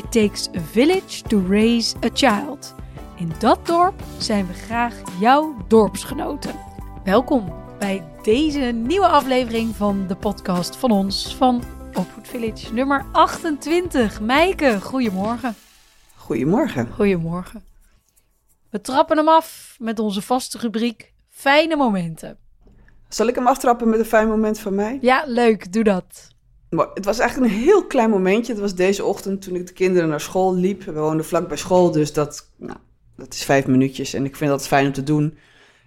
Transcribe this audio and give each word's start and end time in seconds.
It 0.00 0.12
takes 0.12 0.48
a 0.56 0.60
village 0.60 1.22
to 1.22 1.46
raise 1.48 1.96
a 2.04 2.08
child. 2.12 2.74
In 3.16 3.32
dat 3.38 3.66
dorp 3.66 4.02
zijn 4.18 4.46
we 4.46 4.52
graag 4.52 4.94
jouw 5.20 5.56
dorpsgenoten. 5.68 6.54
Welkom 7.04 7.52
bij 7.78 8.04
deze 8.22 8.60
nieuwe 8.60 9.06
aflevering 9.06 9.76
van 9.76 10.06
de 10.06 10.16
podcast 10.16 10.76
van 10.76 10.90
ons 10.90 11.36
van 11.36 11.62
Opvoed 11.94 12.28
Village 12.28 12.72
nummer 12.72 13.06
28. 13.12 14.20
Meike, 14.20 14.80
goedemorgen. 14.80 15.54
Goedemorgen. 16.14 16.92
Goedemorgen. 16.92 17.64
We 18.70 18.80
trappen 18.80 19.16
hem 19.16 19.28
af 19.28 19.76
met 19.78 19.98
onze 19.98 20.22
vaste 20.22 20.58
rubriek 20.58 21.12
Fijne 21.28 21.76
momenten. 21.76 22.38
Zal 23.08 23.26
ik 23.26 23.34
hem 23.34 23.46
aftrappen 23.46 23.88
met 23.88 23.98
een 23.98 24.04
fijn 24.04 24.28
moment 24.28 24.58
van 24.58 24.74
mij? 24.74 24.98
Ja, 25.00 25.22
leuk, 25.26 25.72
doe 25.72 25.84
dat. 25.84 26.28
Maar 26.70 26.88
Het 26.94 27.04
was 27.04 27.18
eigenlijk 27.18 27.52
een 27.52 27.58
heel 27.58 27.86
klein 27.86 28.10
momentje. 28.10 28.52
Het 28.52 28.60
was 28.60 28.74
deze 28.74 29.04
ochtend 29.04 29.42
toen 29.42 29.54
ik 29.54 29.66
de 29.66 29.72
kinderen 29.72 30.08
naar 30.08 30.20
school 30.20 30.54
liep. 30.54 30.82
We 30.82 30.92
woonden 30.92 31.26
vlak 31.26 31.48
bij 31.48 31.56
school, 31.56 31.90
dus 31.90 32.12
dat, 32.12 32.50
nou, 32.56 32.78
dat 33.16 33.34
is 33.34 33.44
vijf 33.44 33.66
minuutjes. 33.66 34.14
En 34.14 34.24
ik 34.24 34.36
vind 34.36 34.50
dat 34.50 34.66
fijn 34.66 34.86
om 34.86 34.92
te 34.92 35.02
doen. 35.02 35.38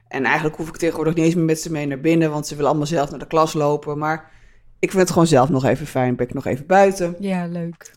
En 0.08 0.24
eigenlijk 0.24 0.56
hoef 0.56 0.68
ik 0.68 0.78
tegenwoordig 0.78 1.16
niet 1.16 1.26
eens 1.26 1.36
meer 1.36 1.46
met 1.46 1.60
ze 1.60 1.72
mee 1.72 1.86
naar 1.86 2.00
binnen, 2.00 2.32
want 2.32 2.48
ze 2.48 2.54
willen 2.54 2.70
allemaal 2.70 2.88
zelf 2.88 3.10
naar 3.10 3.20
de 3.20 3.28
klas 3.28 3.54
lopen. 3.54 3.98
Maar 3.98 4.32
ik 4.80 4.90
vind 4.90 5.02
het 5.02 5.12
gewoon 5.12 5.28
zelf 5.28 5.50
nog 5.50 5.66
even 5.66 5.88
fijn. 5.88 6.16
Ben 6.16 6.28
ik 6.28 6.34
nog 6.34 6.46
even 6.46 6.66
buiten. 6.66 7.16
Ja, 7.20 7.48
leuk. 7.48 7.96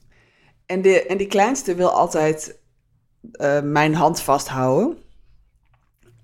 En, 0.67 0.83
de, 0.83 1.07
en 1.07 1.17
die 1.17 1.27
kleinste 1.27 1.75
wil 1.75 1.91
altijd 1.91 2.59
eh, 3.33 3.63
mijn 3.63 3.95
hand 3.95 4.21
vasthouden. 4.21 4.99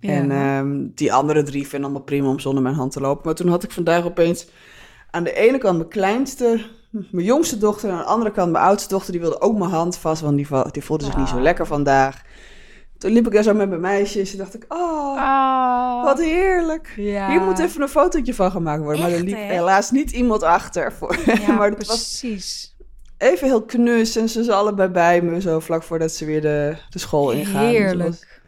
Ja. 0.00 0.12
En 0.12 0.30
ehm, 0.30 0.88
die 0.94 1.12
andere 1.12 1.42
drie 1.42 1.68
vinden 1.68 1.88
allemaal 1.88 2.06
prima 2.06 2.28
om 2.28 2.38
zonder 2.38 2.62
mijn 2.62 2.74
hand 2.74 2.92
te 2.92 3.00
lopen. 3.00 3.22
Maar 3.24 3.34
toen 3.34 3.48
had 3.48 3.62
ik 3.62 3.70
vandaag 3.70 4.04
opeens 4.04 4.46
aan 5.12 5.24
de 5.24 5.32
ene 5.34 5.58
kant 5.58 5.76
mijn 5.76 5.88
kleinste, 5.88 6.64
mijn 6.90 7.24
jongste 7.26 7.58
dochter. 7.58 7.88
En 7.88 7.94
aan 7.94 8.00
de 8.00 8.06
andere 8.06 8.30
kant 8.30 8.52
mijn 8.52 8.64
oudste 8.64 8.88
dochter. 8.88 9.12
Die 9.12 9.20
wilde 9.20 9.40
ook 9.40 9.58
mijn 9.58 9.70
hand 9.70 9.96
vast, 9.96 10.20
want 10.22 10.36
die, 10.36 10.46
vo- 10.46 10.70
die 10.70 10.84
voelde 10.84 11.04
zich 11.04 11.16
niet 11.16 11.28
zo 11.28 11.36
Ah. 11.36 11.42
lekker 11.42 11.66
vandaag. 11.66 12.22
Toen 12.98 13.10
liep 13.12 13.26
ik 13.26 13.32
daar 13.32 13.42
zo 13.42 13.54
met 13.54 13.68
mijn 13.68 13.80
meisjes. 13.80 14.32
En 14.32 14.38
dacht 14.38 14.54
ik, 14.54 14.64
oh, 14.68 15.18
Ah, 15.18 16.04
wat 16.04 16.20
heerlijk. 16.20 16.92
ja. 16.96 17.30
Hier 17.30 17.40
moet 17.40 17.58
even 17.58 17.82
een 17.82 17.88
fotootje 17.88 18.34
van 18.34 18.50
gemaakt 18.50 18.82
worden. 18.82 19.02
maar 19.02 19.10
er 19.10 19.20
liep 19.22 19.36
hè? 19.36 19.40
helaas 19.42 19.90
niet 19.90 20.10
iemand 20.10 20.42
achter. 20.42 20.92
Voor. 20.92 21.16
Ja, 21.46 21.52
maar 21.52 21.68
het 21.70 21.86
was 21.86 21.86
precies. 21.86 22.76
even 23.18 23.46
heel 23.46 23.62
knus. 23.62 24.16
En 24.16 24.28
ze 24.28 24.42
zijn 24.44 24.56
allebei 24.56 24.88
bij 24.88 25.20
me. 25.22 25.40
Zo 25.40 25.60
vlak 25.60 25.82
voordat 25.82 26.10
ze 26.12 26.24
weer 26.24 26.40
de, 26.40 26.76
de 26.90 26.98
school 26.98 27.30
ingaan. 27.30 27.64
Heerlijk. 27.66 28.40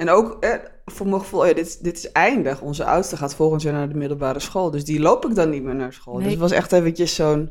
En 0.00 0.10
ook 0.10 0.44
eh, 0.44 0.54
voor 0.84 1.06
mijn 1.08 1.20
gevoel, 1.20 1.46
ja, 1.46 1.52
dit, 1.52 1.84
dit 1.84 1.96
is 1.96 2.12
eindig. 2.12 2.60
Onze 2.60 2.84
oudste 2.84 3.16
gaat 3.16 3.34
volgend 3.34 3.62
jaar 3.62 3.72
naar 3.72 3.88
de 3.88 3.94
middelbare 3.94 4.40
school. 4.40 4.70
Dus 4.70 4.84
die 4.84 5.00
loop 5.00 5.24
ik 5.24 5.34
dan 5.34 5.50
niet 5.50 5.62
meer 5.62 5.74
naar 5.74 5.92
school. 5.92 6.14
Nee. 6.14 6.22
Dus 6.22 6.32
het 6.32 6.40
was 6.40 6.50
echt 6.50 6.72
eventjes 6.72 7.14
zo'n 7.14 7.50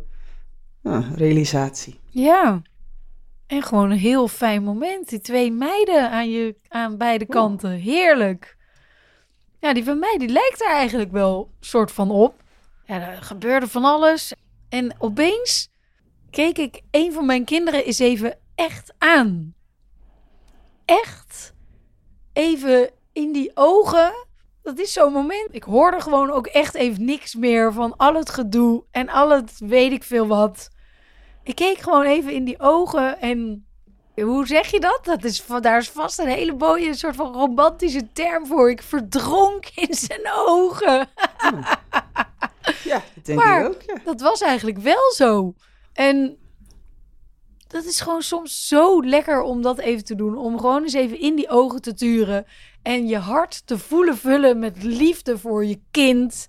ja, 0.83 1.03
realisatie. 1.16 2.00
Ja. 2.09 2.61
En 3.47 3.61
gewoon 3.61 3.91
een 3.91 3.97
heel 3.97 4.28
fijn 4.28 4.64
moment. 4.64 5.09
Die 5.09 5.19
twee 5.19 5.52
meiden 5.52 6.11
aan, 6.11 6.30
je, 6.30 6.56
aan 6.67 6.97
beide 6.97 7.25
kanten. 7.25 7.72
Heerlijk. 7.72 8.58
Ja, 9.59 9.73
die 9.73 9.84
van 9.84 10.00
mij, 10.00 10.16
die 10.18 10.29
lijkt 10.29 10.62
er 10.62 10.72
eigenlijk 10.72 11.12
wel 11.12 11.52
soort 11.59 11.91
van 11.91 12.12
op. 12.12 12.44
Ja, 12.85 13.12
er 13.16 13.23
gebeurde 13.23 13.68
van 13.68 13.85
alles. 13.85 14.34
En 14.69 14.96
opeens 14.97 15.69
keek 16.29 16.57
ik 16.57 16.81
een 16.91 17.13
van 17.13 17.25
mijn 17.25 17.46
kinderen 17.46 17.85
eens 17.85 18.00
even 18.00 18.38
echt 18.56 18.94
aan. 18.97 19.53
Echt 20.85 21.57
even 22.34 22.90
in 23.13 23.31
die 23.31 23.51
ogen. 23.53 24.12
Dat 24.63 24.79
is 24.79 24.94
zo'n 24.94 25.13
moment. 25.13 25.47
Ik 25.51 25.63
hoorde 25.63 26.01
gewoon 26.01 26.31
ook 26.31 26.47
echt 26.47 26.75
even 26.75 27.06
niks 27.06 27.35
meer 27.35 27.73
van 27.73 27.94
al 27.97 28.13
het 28.13 28.29
gedoe 28.29 28.84
en 28.91 29.09
al 29.09 29.29
het 29.29 29.53
weet 29.59 29.91
ik 29.91 30.03
veel 30.03 30.28
wat. 30.28 30.69
Ik 31.44 31.56
keek 31.56 31.78
gewoon 31.78 32.06
even 32.06 32.31
in 32.34 32.44
die 32.44 32.59
ogen 32.59 33.19
en 33.22 33.63
hoe 34.16 34.47
zeg 34.47 34.72
je 34.72 34.79
dat? 34.79 35.00
dat 35.03 35.23
is, 35.23 35.45
daar 35.62 35.78
is 35.78 35.90
vast 35.90 36.19
een 36.19 36.28
hele 36.28 36.53
mooie 36.53 36.94
soort 36.94 37.16
van 37.16 37.34
romantische 37.34 38.12
term 38.13 38.46
voor. 38.46 38.69
Ik 38.69 38.81
verdronk 38.81 39.66
in 39.75 39.94
zijn 39.94 40.29
ogen. 40.35 41.07
Ja, 42.84 43.01
dat 43.16 43.25
denk 43.25 43.40
Maar- 43.40 43.61
ik 43.61 43.67
ook. 43.67 43.81
Ja. 43.81 43.96
Dat 44.03 44.22
was 44.22 44.41
eigenlijk 44.41 44.78
wel 44.78 45.11
zo. 45.16 45.53
En 45.94 46.38
dat 47.69 47.85
is 47.85 48.02
gewoon 48.02 48.22
soms 48.22 48.68
zo 48.68 49.03
lekker 49.03 49.41
om 49.41 49.62
dat 49.62 49.80
even 49.80 50.03
te 50.03 50.16
doen. 50.16 50.38
Om 50.38 50.59
gewoon 50.59 50.84
eens 50.84 50.94
even 50.94 51.19
in 51.19 51.35
die 51.35 51.50
ogen 51.50 51.81
te 51.81 51.94
turen. 51.94 52.46
En 52.81 53.07
je 53.07 53.18
hart 53.18 53.68
te 53.68 53.78
voelen 53.78 54.18
vullen 54.18 54.59
met 54.59 54.84
liefde 54.84 55.38
voor 55.38 55.66
je 55.66 55.79
kind. 55.91 56.47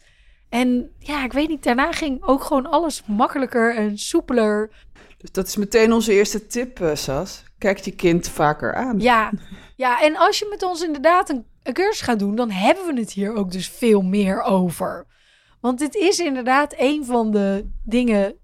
En 0.48 0.90
ja, 0.98 1.24
ik 1.24 1.32
weet 1.32 1.48
niet, 1.48 1.62
daarna 1.62 1.92
ging 1.92 2.22
ook 2.22 2.44
gewoon 2.44 2.66
alles 2.66 3.02
makkelijker 3.06 3.76
en 3.76 3.98
soepeler. 3.98 4.70
Dus 5.18 5.32
dat 5.32 5.46
is 5.46 5.56
meteen 5.56 5.92
onze 5.92 6.12
eerste 6.12 6.46
tip, 6.46 6.80
eh, 6.80 6.94
Sas. 6.94 7.42
Kijk 7.58 7.78
je 7.78 7.90
kind 7.90 8.28
vaker 8.28 8.74
aan. 8.74 9.00
Ja, 9.00 9.32
ja 9.76 10.02
en 10.02 10.16
als 10.16 10.38
je 10.38 10.46
met 10.50 10.62
ons 10.62 10.82
inderdaad 10.82 11.28
een, 11.28 11.44
een 11.62 11.72
cursus 11.72 12.00
gaat 12.00 12.18
doen, 12.18 12.34
dan 12.34 12.50
hebben 12.50 12.94
we 12.94 13.00
het 13.00 13.12
hier 13.12 13.34
ook 13.34 13.50
dus 13.50 13.68
veel 13.68 14.02
meer 14.02 14.42
over. 14.42 15.06
Want 15.60 15.78
dit 15.78 15.94
is 15.94 16.18
inderdaad 16.18 16.74
een 16.78 17.04
van 17.04 17.30
de 17.30 17.70
dingen 17.84 18.38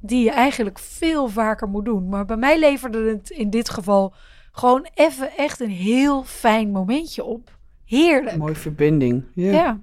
die 0.00 0.24
je 0.24 0.30
eigenlijk 0.30 0.78
veel 0.78 1.28
vaker 1.28 1.68
moet 1.68 1.84
doen. 1.84 2.08
Maar 2.08 2.24
bij 2.24 2.36
mij 2.36 2.58
leverde 2.58 3.08
het 3.08 3.30
in 3.30 3.50
dit 3.50 3.70
geval 3.70 4.14
gewoon 4.52 4.88
even 4.94 5.30
echt 5.36 5.60
een 5.60 5.70
heel 5.70 6.24
fijn 6.24 6.70
momentje 6.70 7.24
op. 7.24 7.58
Heerlijk. 7.84 8.36
Mooie 8.36 8.54
verbinding. 8.54 9.24
Ja. 9.34 9.50
Ja. 9.52 9.80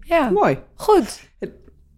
Ja, 0.00 0.30
Mooi. 0.30 0.58
goed. 0.74 1.30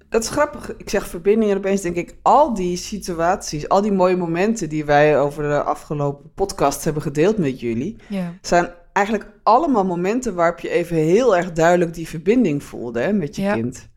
Dat 0.09 0.23
is 0.23 0.29
grappig. 0.29 0.77
Ik 0.77 0.91
zeg 0.91 1.07
verbinding 1.09 1.51
en 1.51 1.57
opeens 1.57 1.81
denk 1.81 1.97
ik... 1.97 2.17
al 2.23 2.55
die 2.55 2.77
situaties, 2.77 3.69
al 3.69 3.81
die 3.83 3.93
mooie 3.93 4.17
momenten... 4.17 4.69
die 4.69 4.85
wij 4.85 5.21
over 5.21 5.43
de 5.43 5.63
afgelopen 5.63 6.33
podcast 6.35 6.85
hebben 6.85 7.03
gedeeld 7.03 7.39
met 7.39 7.61
jullie... 7.61 7.97
Ja. 8.09 8.33
zijn 8.41 8.69
eigenlijk 8.93 9.31
allemaal 9.43 9.85
momenten 9.85 10.35
waarop 10.35 10.59
je 10.61 10.69
even 10.69 10.97
heel 10.97 11.37
erg 11.37 11.53
duidelijk 11.53 11.95
die 11.95 12.09
verbinding 12.09 12.63
voelde 12.63 13.01
hè, 13.01 13.13
met 13.13 13.37
je 13.37 13.43
Ja. 13.43 13.53
kind. 13.55 13.89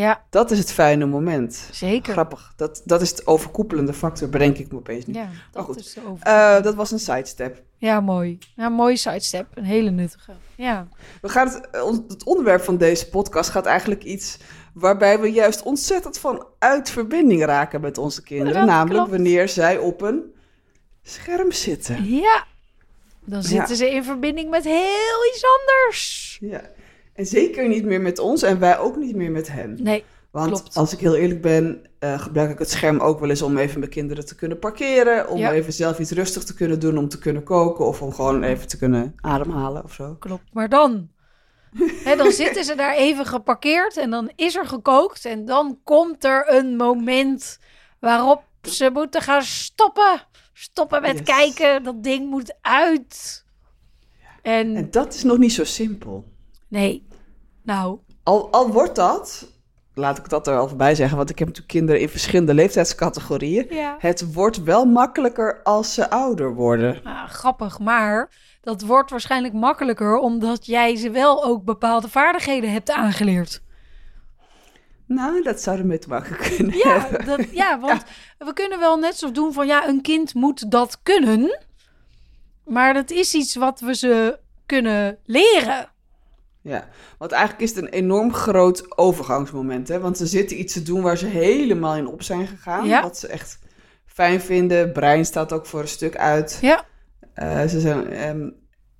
Ja, 0.00 0.24
Dat 0.30 0.50
is 0.50 0.58
het 0.58 0.72
fijne 0.72 1.06
moment. 1.06 1.68
zeker. 1.72 2.12
Grappig. 2.12 2.52
Dat, 2.56 2.82
dat 2.84 3.00
is 3.02 3.10
het 3.10 3.26
overkoepelende 3.26 3.92
factor, 3.92 4.28
bedenk 4.28 4.58
ik 4.58 4.72
me 4.72 4.78
opeens 4.78 5.06
niet. 5.06 5.16
Ja, 5.16 5.28
dat 5.52 5.64
goed. 5.64 5.76
is 5.78 5.92
de. 5.94 6.00
Eh, 6.20 6.62
dat 6.62 6.74
was 6.74 6.90
een 6.90 6.98
sidestep. 6.98 7.62
ja, 7.76 8.00
mooi. 8.00 8.38
Ja, 8.56 8.68
mooie 8.68 8.96
sidestep. 8.96 9.46
Een 9.54 9.64
hele 9.64 9.90
nuttige. 9.90 10.32
Ja. 10.54 10.88
We 11.20 11.28
gaan 11.28 11.48
het, 11.48 11.70
eh, 11.70 11.86
het 12.08 12.24
onderwerp 12.24 12.62
van 12.62 12.76
deze 12.76 13.08
podcast 13.08 13.50
gaat 13.50 13.66
eigenlijk 13.66 14.04
iets 14.04 14.38
waarbij 14.74 15.20
we 15.20 15.32
juist 15.32 15.62
ontzettend 15.62 16.18
van 16.18 16.46
uit 16.58 16.90
verbinding 16.90 17.44
raken 17.44 17.80
met 17.80 17.98
onze 17.98 18.22
kinderen. 18.22 18.66
Namelijk 18.66 18.94
klopt. 18.94 19.10
wanneer 19.10 19.48
zij 19.48 19.78
op 19.78 20.02
een 20.02 20.34
scherm 21.02 21.52
zitten. 21.52 22.04
Ja. 22.04 22.44
Dan 23.24 23.42
zitten 23.42 23.76
ze 23.76 23.90
in 23.90 24.04
verbinding 24.04 24.50
met 24.50 24.64
heel 24.64 25.26
iets 25.32 25.42
anders. 25.58 26.38
Ja. 26.40 26.60
En 27.16 27.26
zeker 27.26 27.68
niet 27.68 27.84
meer 27.84 28.00
met 28.00 28.18
ons 28.18 28.42
en 28.42 28.58
wij 28.58 28.78
ook 28.78 28.96
niet 28.96 29.16
meer 29.16 29.30
met 29.30 29.48
hen. 29.52 29.78
Nee, 29.82 30.04
Want 30.30 30.50
Klopt. 30.50 30.76
als 30.76 30.92
ik 30.92 30.98
heel 30.98 31.16
eerlijk 31.16 31.42
ben, 31.42 31.86
eh, 31.98 32.20
gebruik 32.20 32.50
ik 32.50 32.58
het 32.58 32.70
scherm 32.70 32.98
ook 33.00 33.20
wel 33.20 33.28
eens 33.30 33.42
om 33.42 33.56
even 33.58 33.78
mijn 33.78 33.90
kinderen 33.90 34.26
te 34.26 34.34
kunnen 34.34 34.58
parkeren. 34.58 35.28
Om 35.28 35.38
Ja. 35.38 35.52
even 35.52 35.72
zelf 35.72 35.98
iets 35.98 36.10
rustig 36.10 36.44
te 36.44 36.54
kunnen 36.54 36.80
doen, 36.80 36.98
om 36.98 37.08
te 37.08 37.18
kunnen 37.18 37.42
koken 37.42 37.86
of 37.86 38.02
om 38.02 38.12
gewoon 38.12 38.42
even 38.42 38.68
te 38.68 38.78
kunnen 38.78 39.14
ademhalen 39.20 39.84
of 39.84 39.92
zo. 39.92 40.14
klopt. 40.18 40.42
Maar 40.52 40.68
dan, 40.68 41.08
hè, 42.04 42.16
dan 42.16 42.32
zitten 42.32 42.64
ze 42.64 42.74
daar 42.74 42.94
even 42.94 43.26
geparkeerd 43.26 43.96
en 43.96 44.10
dan 44.10 44.30
is 44.34 44.54
er 44.54 44.66
gekookt. 44.66 45.24
En 45.24 45.44
dan 45.44 45.78
komt 45.84 46.24
er 46.24 46.44
een 46.54 46.76
moment 46.76 47.58
waarop 48.00 48.42
ze 48.62 48.90
moeten 48.92 49.20
gaan 49.22 49.42
stoppen. 49.42 50.22
Stoppen 50.52 51.02
met 51.02 51.18
Yes. 51.18 51.26
kijken. 51.36 51.82
Dat 51.82 52.02
ding 52.02 52.30
moet 52.30 52.54
uit. 52.60 53.44
En, 54.42 54.76
En 54.76 54.90
dat 54.90 55.14
is 55.14 55.22
nog 55.22 55.38
niet 55.38 55.52
zo 55.52 55.64
simpel. 55.64 56.24
Nee, 56.68 57.06
nou, 57.62 57.98
Al, 58.22 58.50
al 58.52 58.70
wordt 58.70 58.94
dat, 58.94 59.52
laat 59.94 60.18
ik 60.18 60.28
dat 60.28 60.46
er 60.46 60.54
wel 60.54 60.76
bij 60.76 60.94
zeggen, 60.94 61.16
want 61.16 61.30
ik 61.30 61.38
heb 61.38 61.46
natuurlijk 61.48 61.74
kinderen 61.74 62.00
in 62.00 62.08
verschillende 62.08 62.54
leeftijdscategorieën. 62.54 63.66
ja. 63.70 63.96
Het 63.98 64.32
wordt 64.32 64.62
wel 64.62 64.84
makkelijker 64.84 65.62
als 65.62 65.94
ze 65.94 66.10
ouder 66.10 66.54
worden. 66.54 67.00
Ah, 67.04 67.28
grappig, 67.28 67.78
maar 67.78 68.30
dat 68.60 68.82
wordt 68.82 69.10
waarschijnlijk 69.10 69.54
makkelijker 69.54 70.16
omdat 70.18 70.66
jij 70.66 70.96
ze 70.96 71.10
wel 71.10 71.44
ook 71.44 71.64
bepaalde 71.64 72.08
vaardigheden 72.08 72.72
hebt 72.72 72.90
aangeleerd. 72.90 73.64
Nou, 75.06 75.42
dat 75.42 75.60
zou 75.60 75.78
ermee 75.78 75.98
te 75.98 76.08
maken 76.08 76.36
kunnen 76.36 76.76
Ja, 76.76 77.00
hebben. 77.00 77.24
dat, 77.26 77.50
ja 77.52 77.78
want 77.86 78.02
we 78.38 78.52
kunnen 78.52 78.78
wel 78.78 78.96
net 78.98 79.16
zo 79.16 79.32
doen 79.32 79.52
van 79.52 79.66
ja, 79.66 79.88
een 79.88 80.00
kind 80.02 80.34
moet 80.34 80.70
dat 80.70 80.98
kunnen. 81.02 81.58
Maar 82.64 82.94
dat 82.94 83.10
is 83.10 83.34
iets 83.34 83.54
wat 83.54 83.80
we 83.80 83.94
ze 83.94 84.38
kunnen 84.66 85.18
leren. 85.24 85.88
Ja, 86.66 86.88
want 87.18 87.32
eigenlijk 87.32 87.62
is 87.62 87.74
het 87.74 87.84
een 87.84 87.90
enorm 87.90 88.32
groot 88.34 88.98
overgangsmoment. 88.98 89.88
Hè? 89.88 90.00
Want 90.00 90.16
ze 90.16 90.26
zitten 90.26 90.60
iets 90.60 90.72
te 90.72 90.82
doen 90.82 91.02
waar 91.02 91.16
ze 91.18 91.26
helemaal 91.26 91.96
in 91.96 92.06
op 92.06 92.22
zijn 92.22 92.46
gegaan. 92.46 92.86
Ja. 92.86 93.02
Wat 93.02 93.18
ze 93.18 93.26
echt 93.26 93.58
fijn 94.06 94.40
vinden. 94.40 94.92
Brein 94.92 95.24
staat 95.24 95.52
ook 95.52 95.66
voor 95.66 95.80
een 95.80 95.88
stuk 95.88 96.16
uit. 96.16 96.58
Ja. 96.60 96.84
Eh, 97.34 97.64
ze 97.64 97.80
zijn, 97.80 98.10
ehm, 98.10 98.48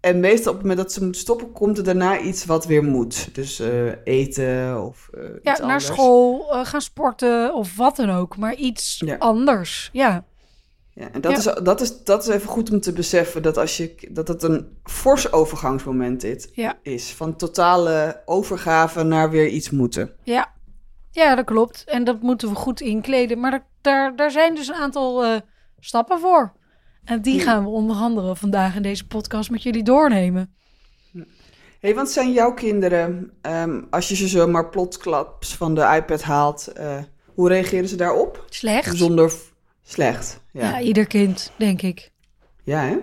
en 0.00 0.20
meestal 0.20 0.52
op 0.52 0.58
het 0.58 0.66
moment 0.66 0.78
dat 0.86 0.92
ze 0.92 1.02
moeten 1.02 1.20
stoppen, 1.20 1.52
komt 1.52 1.78
er 1.78 1.84
daarna 1.84 2.18
iets 2.18 2.44
wat 2.44 2.66
weer 2.66 2.84
moet. 2.84 3.34
Dus 3.34 3.60
eh, 3.60 3.86
eten 4.04 4.84
of 4.84 5.08
eh, 5.14 5.22
Ja, 5.22 5.28
iets 5.34 5.44
naar 5.44 5.60
anders. 5.60 5.84
school, 5.86 6.40
gaan 6.64 6.80
sporten 6.80 7.54
of 7.54 7.76
wat 7.76 7.96
dan 7.96 8.10
ook. 8.10 8.36
Maar 8.36 8.54
iets 8.54 9.02
Ja. 9.04 9.16
anders. 9.18 9.90
Ja. 9.92 10.24
Ja, 10.98 11.08
en 11.12 11.20
dat, 11.20 11.32
Ja. 11.32 11.38
Is, 11.38 11.62
dat, 11.62 11.80
is, 11.80 12.04
dat 12.04 12.22
is 12.22 12.34
even 12.34 12.48
goed 12.48 12.70
om 12.70 12.80
te 12.80 12.92
beseffen 12.92 13.42
dat, 13.42 13.56
als 13.56 13.76
je, 13.76 14.08
dat 14.10 14.28
het 14.28 14.42
een 14.42 14.78
fors 14.84 15.32
overgangsmoment 15.32 16.20
dit 16.20 16.50
Ja. 16.52 16.78
is. 16.82 17.12
Van 17.12 17.36
totale 17.36 18.22
overgave 18.24 19.02
naar 19.02 19.30
weer 19.30 19.48
iets 19.48 19.70
moeten. 19.70 20.12
Ja. 20.22 20.52
ja, 21.10 21.34
dat 21.34 21.44
klopt. 21.44 21.84
En 21.86 22.04
dat 22.04 22.20
moeten 22.22 22.48
we 22.48 22.54
goed 22.54 22.80
inkleden. 22.80 23.40
Maar 23.40 23.50
daar- 23.50 23.66
daar, 23.80 24.16
daar 24.16 24.30
zijn 24.30 24.54
dus 24.54 24.68
een 24.68 24.74
aantal 24.74 25.24
eh, 25.24 25.36
stappen 25.78 26.20
voor. 26.20 26.52
En 27.04 27.22
die 27.22 27.34
Ja. 27.36 27.42
gaan 27.42 27.62
we 27.62 27.68
onder 27.70 27.96
andere 27.96 28.36
vandaag 28.36 28.76
in 28.76 28.82
deze 28.82 29.06
podcast 29.06 29.50
met 29.50 29.62
jullie 29.62 29.82
doornemen. 29.82 30.54
hey, 31.80 31.94
want 31.94 32.10
zijn 32.10 32.32
jouw 32.32 32.54
kinderen, 32.54 33.32
ehm, 33.42 33.82
als 33.90 34.08
je 34.08 34.16
ze 34.16 34.28
zomaar 34.28 34.68
plotsklaps 34.68 35.56
van 35.56 35.74
de 35.74 35.92
iPad 35.96 36.22
haalt, 36.22 36.66
eh, 36.66 36.98
hoe 37.34 37.48
reageren 37.48 37.88
ze 37.88 37.96
daarop? 37.96 38.44
Slecht? 38.48 38.96
Zonder 38.96 39.32
slecht. 39.86 40.40
Ja. 40.52 40.62
Ja, 40.62 40.78
ja. 40.78 40.80
ieder 40.84 41.06
kind, 41.06 41.52
denk 41.56 41.82
ik. 41.82 42.10
hè? 42.64 42.96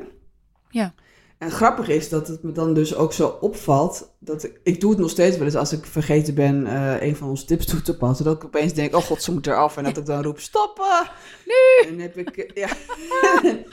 Ja. 0.69 0.94
En 1.38 1.51
grappig 1.51 1.88
is 1.88 2.09
dat 2.09 2.27
het 2.27 2.44
me 2.44 2.51
dan 2.51 2.74
dus 2.74 2.95
ook 2.95 3.13
zo 3.13 3.38
opvalt. 3.41 4.12
Dat 4.19 4.44
ik, 4.44 4.59
ik 4.63 4.81
doe 4.81 4.89
het 4.89 5.00
nog 5.00 5.09
steeds 5.09 5.38
wel 5.38 5.45
eens 5.45 5.56
als 5.56 5.71
ik 5.71 5.85
vergeten 5.85 6.35
ben 6.35 6.68
eh, 6.68 7.07
een 7.07 7.15
van 7.15 7.30
onze 7.30 7.45
tips 7.45 7.65
toe 7.65 7.81
te 7.81 7.97
passen. 7.97 8.25
Dat 8.25 8.35
ik 8.35 8.44
opeens 8.44 8.74
denk, 8.74 8.95
oh 8.95 9.03
god, 9.03 9.24
ze 9.24 9.31
moet 9.31 9.47
eraf. 9.47 9.77
En 9.77 9.83
dat 9.83 9.97
ik 9.97 10.06
dan 10.06 10.24
roep, 10.24 10.39
stoppen! 10.39 11.09
Nu! 11.45 11.89
En 11.89 12.00
heb 12.00 12.18
ik, 12.18 12.38
eh, 12.38 12.56
ja, 12.56 12.69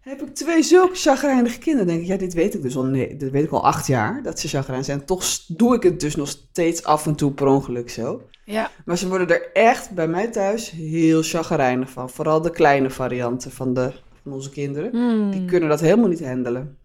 heb 0.00 0.22
ik 0.22 0.34
twee 0.34 0.62
zulke 0.62 0.94
chagrijnige 0.94 1.58
kinderen. 1.58 1.86
Denk 1.86 2.00
ik, 2.00 2.06
ja, 2.06 2.16
dit 2.16 2.34
weet 2.34 2.54
ik 2.54 2.62
dus 2.62 2.76
al, 2.76 2.84
nee, 2.84 3.16
dit 3.16 3.30
weet 3.30 3.44
ik 3.44 3.50
al 3.50 3.64
acht 3.64 3.86
jaar, 3.86 4.22
dat 4.22 4.40
ze 4.40 4.48
chagrijnig 4.48 4.86
zijn. 4.86 5.04
Toch 5.04 5.24
doe 5.46 5.74
ik 5.74 5.82
het 5.82 6.00
dus 6.00 6.16
nog 6.16 6.28
steeds 6.28 6.84
af 6.84 7.06
en 7.06 7.14
toe 7.14 7.32
per 7.32 7.46
ongeluk 7.46 7.90
zo. 7.90 8.22
Ja. 8.44 8.70
Maar 8.84 8.98
ze 8.98 9.08
worden 9.08 9.28
er 9.28 9.52
echt 9.52 9.90
bij 9.90 10.08
mij 10.08 10.28
thuis 10.30 10.70
heel 10.70 11.22
chagrijnig 11.22 11.90
van. 11.90 12.10
Vooral 12.10 12.40
de 12.40 12.50
kleine 12.50 12.90
varianten 12.90 13.50
van, 13.50 13.74
de, 13.74 13.92
van 14.22 14.32
onze 14.32 14.50
kinderen. 14.50 14.90
Hmm. 14.90 15.30
Die 15.30 15.44
kunnen 15.44 15.68
dat 15.68 15.80
helemaal 15.80 16.08
niet 16.08 16.24
handelen. 16.24 16.78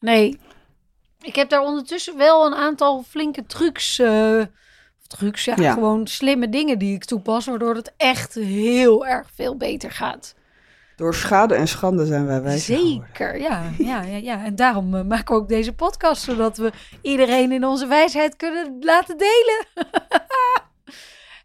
Nee. 0.00 0.38
Ik 1.20 1.34
heb 1.36 1.48
daar 1.48 1.60
ondertussen 1.62 2.16
wel 2.16 2.46
een 2.46 2.54
aantal 2.54 3.02
flinke 3.02 3.46
trucs. 3.46 4.00
of 4.00 5.06
trucs, 5.06 5.44
ja, 5.44 5.54
Ja. 5.56 5.72
gewoon 5.72 6.06
slimme 6.06 6.48
dingen 6.48 6.78
die 6.78 6.94
ik 6.94 7.04
toepas. 7.04 7.46
Waardoor 7.46 7.74
het 7.74 7.92
echt 7.96 8.34
heel 8.34 9.06
erg 9.06 9.28
veel 9.34 9.56
beter 9.56 9.90
gaat. 9.90 10.34
Door 10.96 11.14
schade 11.14 11.54
en 11.54 11.68
schande 11.68 12.06
zijn 12.06 12.26
wij 12.26 12.42
wijzer 12.42 12.76
geworden. 12.76 13.06
Zeker, 13.06 13.40
ja, 13.40 13.62
ja, 13.78 14.02
ja, 14.02 14.16
ja. 14.16 14.44
En 14.44 14.56
daarom 14.56 14.94
eh, 14.94 15.02
maken 15.04 15.34
we 15.34 15.40
ook 15.40 15.48
deze 15.48 15.72
podcast. 15.72 16.22
Zodat 16.22 16.56
we 16.56 16.72
iedereen 17.02 17.52
in 17.52 17.64
onze 17.64 17.86
wijsheid 17.86 18.36
kunnen 18.36 18.76
laten 18.80 19.16
delen. 19.18 19.66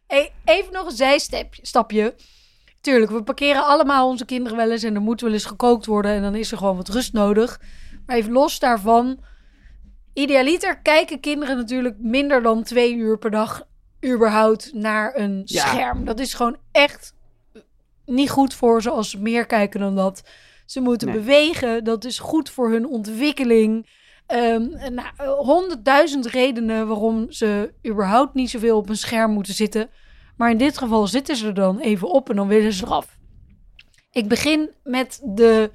even 0.45 0.73
nog 0.73 0.85
een 0.85 0.95
zijstapje. 0.95 2.15
Tuurlijk, 2.81 3.11
we 3.11 3.23
parkeren 3.23 3.65
allemaal 3.65 4.07
onze 4.07 4.25
kinderen 4.25 4.57
wel 4.57 4.71
eens. 4.71 4.83
En 4.83 4.95
er 4.95 5.01
moet 5.01 5.21
wel 5.21 5.31
eens 5.33 5.45
gekookt 5.45 5.85
worden. 5.85 6.11
En 6.11 6.21
dan 6.21 6.35
is 6.35 6.51
er 6.51 6.57
gewoon 6.57 6.75
wat 6.75 6.89
rust 6.89 7.13
nodig. 7.13 7.61
Maar 8.05 8.15
even 8.15 8.31
los 8.31 8.59
daarvan. 8.59 9.23
Idealiter 10.13 10.79
kijken 10.81 11.19
kinderen 11.19 11.57
natuurlijk 11.57 11.95
minder 11.99 12.41
dan 12.41 12.63
twee 12.63 12.95
uur 12.95 13.17
per 13.17 13.31
dag 13.31 13.63
überhaupt 14.05 14.73
naar 14.73 15.15
een 15.15 15.41
Ja. 15.45 15.65
scherm. 15.67 16.05
Dat 16.05 16.19
is 16.19 16.33
gewoon 16.33 16.57
echt 16.71 17.13
niet 18.05 18.29
goed 18.29 18.53
voor 18.53 18.81
ze 18.81 18.89
als 18.89 19.09
ze 19.09 19.19
meer 19.21 19.45
kijken 19.45 19.79
dan 19.79 19.95
dat. 19.95 20.23
Ze 20.65 20.81
moeten 20.81 21.07
Nee. 21.07 21.17
bewegen. 21.17 21.83
Dat 21.83 22.05
is 22.05 22.19
goed 22.19 22.49
voor 22.49 22.69
hun 22.71 22.87
ontwikkeling. 22.87 23.89
En 24.27 24.79
nou, 24.93 25.27
honderdduizend 25.45 26.25
redenen 26.25 26.87
waarom 26.87 27.31
ze 27.31 27.73
überhaupt 27.87 28.33
niet 28.33 28.49
zoveel 28.49 28.77
op 28.77 28.89
een 28.89 28.95
scherm 28.97 29.31
moeten 29.31 29.53
zitten. 29.53 29.89
Maar 30.37 30.49
in 30.51 30.57
dit 30.57 30.77
geval 30.77 31.07
zitten 31.07 31.35
ze 31.35 31.47
er 31.47 31.53
dan 31.53 31.79
even 31.79 32.09
op 32.09 32.29
en 32.29 32.35
dan 32.35 32.47
willen 32.47 32.73
ze 32.73 32.85
eraf. 32.85 33.17
Ik 34.11 34.27
begin 34.27 34.69
met 34.83 35.21
de, 35.23 35.71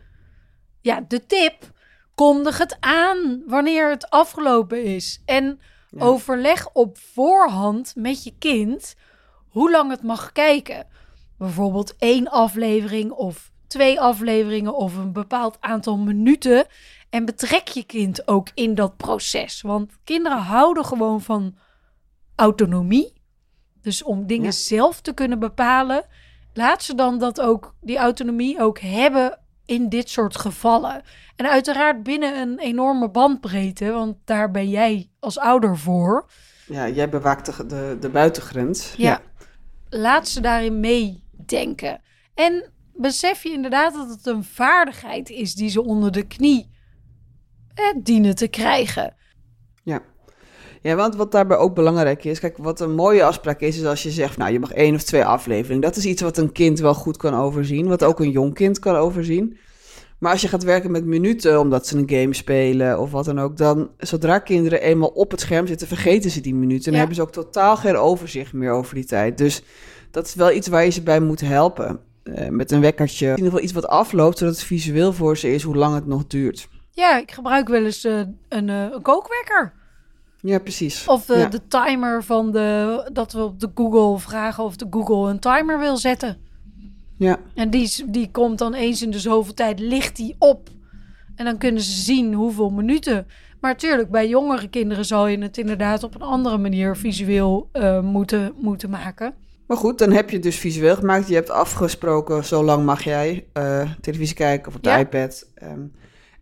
ja, 0.80 1.04
de 1.08 1.26
tip. 1.26 1.74
Kondig 2.14 2.58
het 2.58 2.76
aan 2.80 3.42
wanneer 3.46 3.90
het 3.90 4.10
afgelopen 4.10 4.84
is. 4.84 5.22
En 5.24 5.60
Ja. 5.90 6.04
overleg 6.04 6.68
op 6.72 6.98
voorhand 6.98 7.92
met 7.96 8.24
je 8.24 8.32
kind 8.38 8.94
hoe 9.48 9.70
lang 9.70 9.90
het 9.90 10.02
mag 10.02 10.32
kijken. 10.32 10.86
Bijvoorbeeld 11.38 11.96
één 11.98 12.28
aflevering 12.28 13.10
of 13.10 13.50
twee 13.66 14.00
afleveringen 14.00 14.74
of 14.76 14.96
een 14.96 15.12
bepaald 15.12 15.56
aantal 15.60 15.96
minuten. 15.96 16.66
En 17.10 17.24
betrek 17.24 17.68
je 17.68 17.84
kind 17.84 18.28
ook 18.28 18.48
in 18.54 18.74
dat 18.74 18.96
proces. 18.96 19.60
Want 19.62 19.92
kinderen 20.04 20.38
houden 20.38 20.84
gewoon 20.84 21.20
van 21.20 21.56
autonomie. 22.36 23.12
Dus 23.82 24.02
om 24.02 24.26
dingen 24.26 24.44
Ja. 24.44 24.50
zelf 24.50 25.00
te 25.00 25.12
kunnen 25.14 25.38
bepalen, 25.38 26.04
laat 26.52 26.82
ze 26.82 26.94
dan 26.94 27.18
dat 27.18 27.40
ook, 27.40 27.74
die 27.80 27.96
autonomie 27.96 28.60
ook 28.60 28.78
hebben 28.78 29.38
in 29.64 29.88
dit 29.88 30.10
soort 30.10 30.36
gevallen. 30.36 31.02
En 31.36 31.50
uiteraard 31.50 32.02
binnen 32.02 32.40
een 32.40 32.58
enorme 32.58 33.08
bandbreedte, 33.10 33.90
want 33.90 34.16
daar 34.24 34.50
ben 34.50 34.68
jij 34.68 35.10
als 35.20 35.38
ouder 35.38 35.78
voor. 35.78 36.26
Ja, 36.66 36.88
jij 36.88 37.08
bewaakt 37.08 37.46
de, 37.56 37.66
de, 37.66 37.96
de 38.00 38.08
buitengrens. 38.08 38.94
Ja. 38.96 39.20
Laat 39.88 40.28
ze 40.28 40.40
daarin 40.40 40.80
meedenken. 41.38 42.00
En 42.34 42.70
besef 42.94 43.42
je 43.42 43.50
inderdaad 43.52 43.94
dat 43.94 44.08
het 44.08 44.26
een 44.26 44.44
vaardigheid 44.44 45.30
is 45.30 45.54
die 45.54 45.68
ze 45.68 45.84
onder 45.84 46.12
de 46.12 46.26
knie 46.26 46.70
eh, 47.74 47.84
dienen 48.02 48.34
te 48.34 48.48
krijgen. 48.48 49.14
Ja. 49.82 50.02
Ja, 50.82 50.94
want 50.94 51.16
wat 51.16 51.32
daarbij 51.32 51.56
ook 51.56 51.74
belangrijk 51.74 52.24
is, 52.24 52.40
kijk, 52.40 52.56
wat 52.56 52.80
een 52.80 52.94
mooie 52.94 53.24
afspraak 53.24 53.60
is, 53.60 53.78
is 53.78 53.84
als 53.84 54.02
je 54.02 54.10
zegt, 54.10 54.36
nou, 54.36 54.52
je 54.52 54.60
mag 54.60 54.72
één 54.72 54.94
of 54.94 55.02
twee 55.02 55.24
afleveringen. 55.24 55.80
Dat 55.82 55.96
is 55.96 56.04
iets 56.04 56.22
wat 56.22 56.38
een 56.38 56.52
kind 56.52 56.78
wel 56.78 56.94
goed 56.94 57.16
kan 57.16 57.34
overzien, 57.34 57.86
wat 57.86 58.04
ook 58.04 58.20
een 58.20 58.30
jong 58.30 58.54
kind 58.54 58.78
kan 58.78 58.96
overzien. 58.96 59.58
Maar 60.18 60.32
als 60.32 60.40
je 60.40 60.48
gaat 60.48 60.62
werken 60.62 60.90
met 60.90 61.04
minuten, 61.04 61.60
omdat 61.60 61.86
ze 61.86 61.96
een 61.96 62.10
game 62.10 62.34
spelen 62.34 63.00
of 63.00 63.10
wat 63.10 63.24
dan 63.24 63.38
ook, 63.38 63.56
dan, 63.56 63.90
zodra 63.98 64.38
kinderen 64.38 64.82
eenmaal 64.82 65.08
op 65.08 65.30
het 65.30 65.40
scherm 65.40 65.66
zitten, 65.66 65.86
vergeten 65.86 66.30
ze 66.30 66.40
die 66.40 66.54
minuten. 66.54 66.86
En 66.86 66.92
Ja. 66.92 66.98
hebben 66.98 67.16
ze 67.16 67.22
ook 67.22 67.32
totaal 67.32 67.76
geen 67.76 67.96
overzicht 67.96 68.52
meer 68.52 68.70
over 68.70 68.94
die 68.94 69.04
tijd. 69.04 69.38
Dus 69.38 69.62
dat 70.16 70.26
is 70.26 70.34
wel 70.34 70.52
iets 70.52 70.68
waar 70.68 70.84
je 70.84 70.90
ze 70.90 71.02
bij 71.02 71.20
moet 71.20 71.40
helpen. 71.40 72.00
Eh, 72.22 72.48
met 72.48 72.70
een 72.70 72.80
wekkertje. 72.80 73.24
In 73.26 73.30
ieder 73.30 73.44
geval 73.44 73.64
iets 73.64 73.72
wat 73.72 73.86
afloopt, 73.86 74.38
zodat 74.38 74.54
het 74.54 74.64
visueel 74.64 75.12
voor 75.12 75.36
ze 75.36 75.54
is 75.54 75.62
hoe 75.62 75.76
lang 75.76 75.94
het 75.94 76.06
nog 76.06 76.26
duurt. 76.26 76.68
Ja, 76.90 77.18
ik 77.18 77.30
gebruik 77.30 77.68
wel 77.68 77.84
eens 77.84 78.04
eh, 78.04 78.20
een, 78.48 78.68
eh, 78.68 78.82
een 78.92 79.02
kookwekker. 79.02 79.72
Ja, 80.40 80.58
precies. 80.58 81.06
Of 81.06 81.24
de, 81.24 81.36
Ja. 81.38 81.46
de 81.48 81.60
timer 81.68 82.24
van 82.24 82.52
de. 82.52 83.10
dat 83.12 83.32
we 83.32 83.42
op 83.42 83.60
de 83.60 83.70
Google 83.74 84.18
vragen 84.18 84.64
of 84.64 84.76
de 84.76 84.86
Google 84.90 85.30
een 85.30 85.38
timer 85.38 85.78
wil 85.78 85.96
zetten. 85.96 86.36
Ja. 87.18 87.38
En 87.54 87.70
die, 87.70 88.04
die 88.06 88.30
komt 88.30 88.58
dan 88.58 88.74
eens 88.74 89.02
in 89.02 89.10
de 89.10 89.18
zoveel 89.18 89.54
tijd, 89.54 89.78
ligt 89.80 90.16
die 90.16 90.36
op. 90.38 90.68
En 91.34 91.44
dan 91.44 91.58
kunnen 91.58 91.82
ze 91.82 92.00
zien 92.00 92.34
hoeveel 92.34 92.70
minuten. 92.70 93.26
Maar 93.60 93.70
natuurlijk, 93.72 94.10
bij 94.10 94.28
jongere 94.28 94.68
kinderen 94.68 95.04
zal 95.04 95.26
je 95.26 95.38
het 95.38 95.58
inderdaad 95.58 96.02
op 96.02 96.14
een 96.14 96.22
andere 96.22 96.58
manier 96.58 96.96
visueel 96.96 97.70
moeten, 98.02 98.52
moeten 98.56 98.90
maken. 98.90 99.34
Maar 99.66 99.76
goed, 99.76 99.98
dan 99.98 100.12
heb 100.12 100.28
je 100.28 100.34
het 100.34 100.44
dus 100.44 100.58
visueel 100.58 100.96
gemaakt. 100.96 101.28
Je 101.28 101.34
hebt 101.34 101.50
afgesproken, 101.50 102.44
zo 102.44 102.64
lang 102.64 102.84
mag 102.84 103.02
jij 103.02 103.46
eh, 103.52 103.90
televisie 104.00 104.36
kijken 104.36 104.68
of 104.68 104.74
op 104.74 104.82
de 104.82 104.88
Ja. 104.88 104.98
iPad. 104.98 105.46
Ehm, 105.54 105.80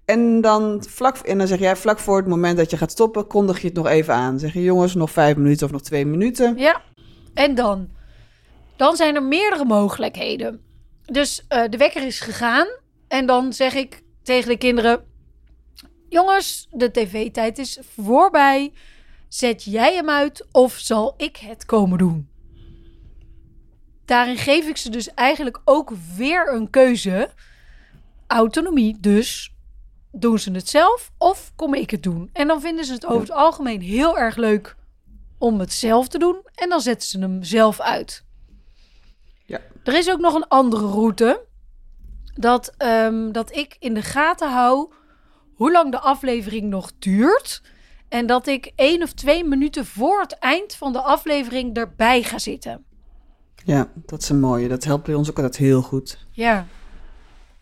en, 0.04 0.40
dan 0.40 0.84
vlak, 0.88 1.16
en 1.16 1.38
dan 1.38 1.46
zeg 1.46 1.58
jij 1.58 1.76
vlak 1.76 1.98
voor 1.98 2.16
het 2.16 2.26
moment 2.26 2.56
dat 2.56 2.70
je 2.70 2.76
gaat 2.76 2.90
stoppen, 2.90 3.26
kondig 3.26 3.60
je 3.60 3.66
het 3.66 3.76
nog 3.76 3.86
even 3.86 4.14
aan. 4.14 4.38
Zeg 4.38 4.52
je 4.52 4.62
jongens, 4.62 4.94
nog 4.94 5.10
vijf 5.10 5.36
minuten 5.36 5.66
of 5.66 5.72
nog 5.72 5.82
twee 5.82 6.06
minuten. 6.06 6.56
Ja, 6.56 6.82
en 7.34 7.54
dan? 7.54 7.88
Dan 8.76 8.96
zijn 8.96 9.14
er 9.14 9.22
meerdere 9.22 9.64
mogelijkheden. 9.64 10.60
Dus 11.04 11.44
eh, 11.48 11.62
de 11.68 11.76
wekker 11.76 12.06
is 12.06 12.20
gegaan. 12.20 12.66
En 13.08 13.26
dan 13.26 13.52
zeg 13.52 13.74
ik 13.74 14.02
tegen 14.22 14.48
de 14.48 14.56
kinderen: 14.58 15.04
Jongens, 16.08 16.68
de 16.70 16.90
tv-tijd 16.90 17.58
is 17.58 17.78
voorbij. 17.96 18.72
Zet 19.28 19.64
jij 19.64 19.94
hem 19.94 20.10
uit 20.10 20.46
of 20.52 20.72
zal 20.72 21.14
ik 21.16 21.36
het 21.36 21.64
komen 21.64 21.98
doen? 21.98 22.28
Daarin 24.04 24.36
geef 24.36 24.68
ik 24.68 24.76
ze 24.76 24.90
dus 24.90 25.14
eigenlijk 25.14 25.60
ook 25.64 25.92
weer 26.16 26.52
een 26.52 26.70
keuze. 26.70 27.30
Autonomie, 28.26 28.96
dus 29.00 29.54
doen 30.12 30.38
ze 30.38 30.50
het 30.52 30.68
zelf 30.68 31.10
of 31.18 31.52
kom 31.56 31.74
ik 31.74 31.90
het 31.90 32.02
doen? 32.02 32.30
En 32.32 32.46
dan 32.46 32.60
vinden 32.60 32.84
ze 32.84 32.92
het 32.92 33.06
over 33.06 33.20
het 33.20 33.30
algemeen 33.30 33.80
heel 33.80 34.18
erg 34.18 34.36
leuk 34.36 34.76
om 35.38 35.60
het 35.60 35.72
zelf 35.72 36.08
te 36.08 36.18
doen. 36.18 36.36
En 36.54 36.68
dan 36.68 36.80
zetten 36.80 37.08
ze 37.08 37.18
hem 37.18 37.42
zelf 37.42 37.80
uit. 37.80 38.24
Ja. 39.44 39.60
Er 39.84 39.94
is 39.94 40.10
ook 40.10 40.20
nog 40.20 40.34
een 40.34 40.48
andere 40.48 40.86
route. 40.86 41.44
Dat, 42.34 42.74
ehm, 42.76 43.32
dat 43.32 43.56
ik 43.56 43.76
in 43.78 43.94
de 43.94 44.02
gaten 44.02 44.50
hou 44.50 44.92
hoe 45.54 45.72
lang 45.72 45.90
de 45.90 46.00
aflevering 46.00 46.68
nog 46.68 46.92
duurt. 46.98 47.62
En 48.08 48.26
dat 48.26 48.46
ik 48.46 48.72
één 48.76 49.02
of 49.02 49.12
twee 49.12 49.44
minuten 49.44 49.86
voor 49.86 50.20
het 50.20 50.38
eind 50.38 50.74
van 50.74 50.92
de 50.92 51.00
aflevering 51.00 51.76
erbij 51.76 52.22
ga 52.22 52.38
zitten. 52.38 52.84
Ja, 53.64 53.88
dat 53.94 54.22
is 54.22 54.28
een 54.28 54.40
mooie. 54.40 54.68
Dat 54.68 54.84
helpt 54.84 55.04
bij 55.04 55.14
ons 55.14 55.30
ook 55.30 55.36
altijd 55.36 55.56
heel 55.56 55.82
goed. 55.82 56.26
Ja. 56.30 56.66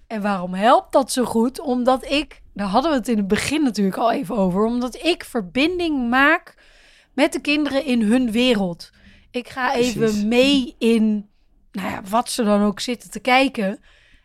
En 0.07 0.23
waarom 0.23 0.55
helpt 0.55 0.93
dat 0.93 1.13
zo 1.13 1.25
goed? 1.25 1.61
Omdat 1.61 2.11
ik, 2.11 2.43
daar 2.53 2.67
hadden 2.67 2.91
we 2.91 2.97
het 2.97 3.09
in 3.09 3.17
het 3.17 3.29
begin 3.29 3.63
natuurlijk 3.63 3.97
al 3.97 4.13
even 4.13 4.37
over, 4.37 4.65
omdat 4.65 4.95
ik 5.05 5.25
verbinding 5.25 6.09
maak 6.09 6.55
met 7.15 7.33
de 7.33 7.41
kinderen 7.41 7.85
in 7.85 8.03
hun 8.03 8.31
wereld. 8.31 8.91
Ik 9.31 9.49
ga 9.49 9.73
Precies. 9.73 9.95
even 9.95 10.29
mee 10.29 10.75
in, 10.79 11.29
nou 11.73 11.91
ja, 11.91 12.03
wat 12.09 12.31
ze 12.31 12.45
dan 12.45 12.63
ook 12.63 12.81
zitten 12.81 13.11
te 13.11 13.21
kijken. 13.21 13.81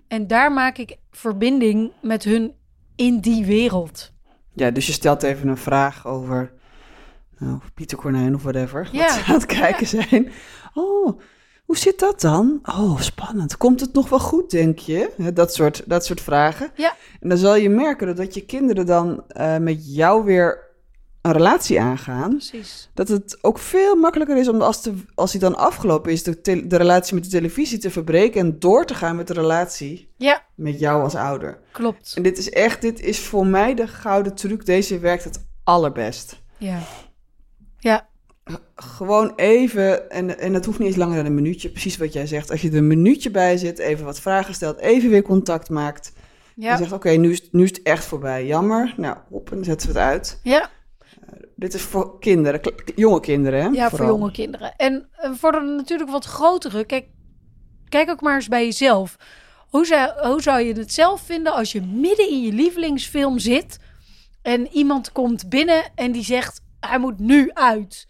En 0.07 0.27
daar 0.27 0.51
maak 0.51 0.77
ik 0.77 0.98
verbinding 1.12 1.91
met 2.01 2.24
hun 2.24 2.53
in 2.96 3.19
die 3.19 3.46
wereld. 3.46 4.12
Ja, 4.53 4.72
dus 4.72 4.88
je 4.88 4.93
stelt 4.93 5.24
even 5.24 5.48
een 5.48 5.57
vraag 5.57 6.07
over 6.07 6.53
nou, 7.38 7.60
Pieter 7.74 7.98
Konijn 7.98 8.36
of 8.36 8.43
whatever. 8.43 8.89
Ja. 8.91 9.03
Wat 9.03 9.12
ze 9.12 9.24
aan 9.25 9.34
het 9.34 9.46
kijken 9.46 9.88
zijn. 9.88 10.31
Oh, 10.74 11.19
hoe 11.67 11.77
zit 11.77 12.00
dat 12.00 12.21
dan? 12.21 12.59
Oh, 12.63 13.00
spannend. 13.01 13.57
Komt 13.57 13.79
het 13.79 13.93
nog 13.93 14.09
wel 14.09 14.19
goed, 14.19 14.50
denk 14.51 14.79
je? 14.79 15.31
Dat 15.33 15.53
soort, 15.53 15.83
dat 15.86 16.05
soort 16.05 16.21
vragen. 16.21 16.71
Ja. 16.75 16.95
En 17.19 17.29
dan 17.29 17.38
zal 17.38 17.55
je 17.55 17.69
merken 17.69 18.15
dat 18.15 18.33
je 18.33 18.45
kinderen 18.45 18.86
dan 18.86 19.24
eh, 19.27 19.57
met 19.57 19.95
jou 19.95 20.24
weer 20.24 20.65
een 21.21 21.31
relatie 21.31 21.81
aangaan. 21.81 22.29
Precies. 22.29 22.89
Dat 22.93 23.07
het 23.07 23.38
ook 23.41 23.59
veel 23.59 23.95
makkelijker 23.95 24.38
is 24.38 24.47
om 24.47 24.62
als, 24.62 24.81
de, 24.81 24.93
als 25.15 25.31
die 25.31 25.39
dan 25.39 25.55
afgelopen 25.55 26.12
is, 26.12 26.24
de, 26.24 26.41
te- 26.41 26.67
de 26.67 26.75
relatie 26.75 27.13
met 27.15 27.24
de 27.24 27.29
televisie 27.29 27.77
te 27.77 27.89
verbreken 27.91 28.41
en 28.41 28.59
door 28.59 28.86
te 28.86 28.93
gaan 28.95 29.15
met 29.15 29.27
de 29.27 29.33
relatie 29.33 30.12
Ja, 30.17 30.43
met 30.55 30.79
jou 30.79 31.03
als 31.03 31.15
ouder. 31.15 31.59
klopt. 31.71 32.13
En 32.15 32.24
dit 32.24 32.38
is 32.38 32.50
echt, 32.50 32.81
dit 32.81 33.00
is 33.00 33.19
voor 33.19 33.47
mij 33.47 33.74
de 33.75 33.88
gouden 33.88 34.36
truc. 34.36 34.65
Deze 34.65 35.00
werkt 35.00 35.24
het 35.24 35.45
allerbest. 35.63 36.41
Ja. 36.57 36.79
Ja, 37.79 38.07
Gewoon 38.75 39.34
even, 39.36 40.10
en, 40.10 40.39
en 40.39 40.54
het 40.54 40.66
hoeft 40.66 40.80
niet 40.80 40.88
eens 40.88 40.98
langer 40.98 41.16
dan 41.16 41.25
een 41.25 41.34
minuutje, 41.34 41.70
precies 41.70 41.98
wat 41.98 42.13
jij 42.13 42.27
zegt. 42.27 42.51
Als 42.51 42.62
je 42.62 42.70
er 42.70 42.77
een 42.77 42.88
minuutje 42.88 43.32
bij 43.32 43.58
zit, 43.58 43.80
even 43.80 44.06
wat 44.06 44.20
vragen 44.20 44.54
stelt, 44.54 44.77
even 44.80 45.10
weer 45.10 45.22
contact 45.22 45.70
maakt. 45.70 46.13
En 46.16 46.63
ja, 46.63 46.77
zegt, 46.77 46.92
oké, 46.92 47.10
nu, 47.10 47.32
is, 47.32 47.50
nu 47.51 47.63
is 47.63 47.70
het 47.70 47.82
echt 47.82 48.06
voorbij. 48.06 48.46
Jammer. 48.46 48.94
Nou, 48.98 49.18
op, 49.30 49.50
en 49.50 49.56
dan 49.56 49.66
zetten 49.66 49.88
we 49.88 50.00
het 50.00 50.08
uit. 50.08 50.39
ja. 50.44 50.70
Dit 51.56 51.74
is 51.74 51.82
voor 51.82 52.20
kinderen, 52.20 52.62
jonge 52.96 53.20
kinderen, 53.20 53.62
hè? 53.62 53.68
Ja, 53.68 53.89
voor 53.89 54.06
jonge 54.06 54.32
kinderen. 54.32 54.75
En 54.75 55.10
eh, 55.12 55.32
voor 55.34 55.51
de 55.51 55.60
natuurlijk 55.60 56.10
wat 56.10 56.25
grotere, 56.25 56.86
kijk, 56.86 57.06
kijk 57.89 58.10
ook 58.10 58.22
maar 58.22 58.36
eens 58.36 58.48
bij 58.48 58.66
jezelf. 58.66 59.18
Hoe 59.70 59.86
zou, 59.86 60.27
hoe 60.27 60.42
zou 60.42 60.62
je 60.62 60.74
het 60.74 60.94
zelf 60.94 61.22
vinden 61.22 61.54
als 61.54 61.72
je 61.72 61.82
midden 61.82 62.30
in 62.30 62.42
je 62.42 62.51
lievelingsfilm 62.51 63.39
zit 63.39 63.80
en 64.42 64.68
iemand 64.68 65.12
komt 65.12 65.50
binnen 65.50 65.84
en 65.96 66.12
die 66.12 66.24
zegt, 66.24 66.62
hij 66.80 67.00
moet 67.00 67.20
nu 67.20 67.51
uit. 67.54 68.08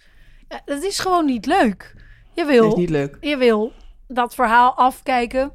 Ja, 0.49 0.61
dat 0.65 0.83
is 0.83 0.99
gewoon 0.99 1.25
niet 1.25 1.45
leuk. 1.45 1.93
Je 2.33 2.41
Dat 2.41 2.51
wil, 2.51 2.67
is 2.67 2.73
niet 2.75 2.89
leuk. 2.89 3.17
je 3.21 3.37
wil 3.37 3.73
dat 4.07 4.35
verhaal 4.35 4.73
afkijken. 4.75 5.51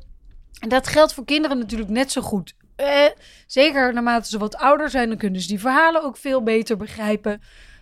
En 0.61 0.69
dat 0.69 0.87
geldt 0.87 1.15
voor 1.15 1.25
kinderen 1.25 1.59
natuurlijk 1.59 1.91
net 1.91 2.13
zo 2.13 2.21
goed. 2.21 2.55
Eh, 2.77 3.07
zeker 3.47 3.93
naarmate 3.95 4.29
ze 4.29 4.39
wat 4.39 4.57
ouder 4.57 4.91
zijn, 4.91 5.09
dan 5.09 5.19
kunnen 5.19 5.41
ze 5.41 5.49
die 5.49 5.61
verhalen 5.61 6.03
ook 6.05 6.17
veel 6.17 6.43
beter 6.43 6.77
begrijpen. 6.77 7.41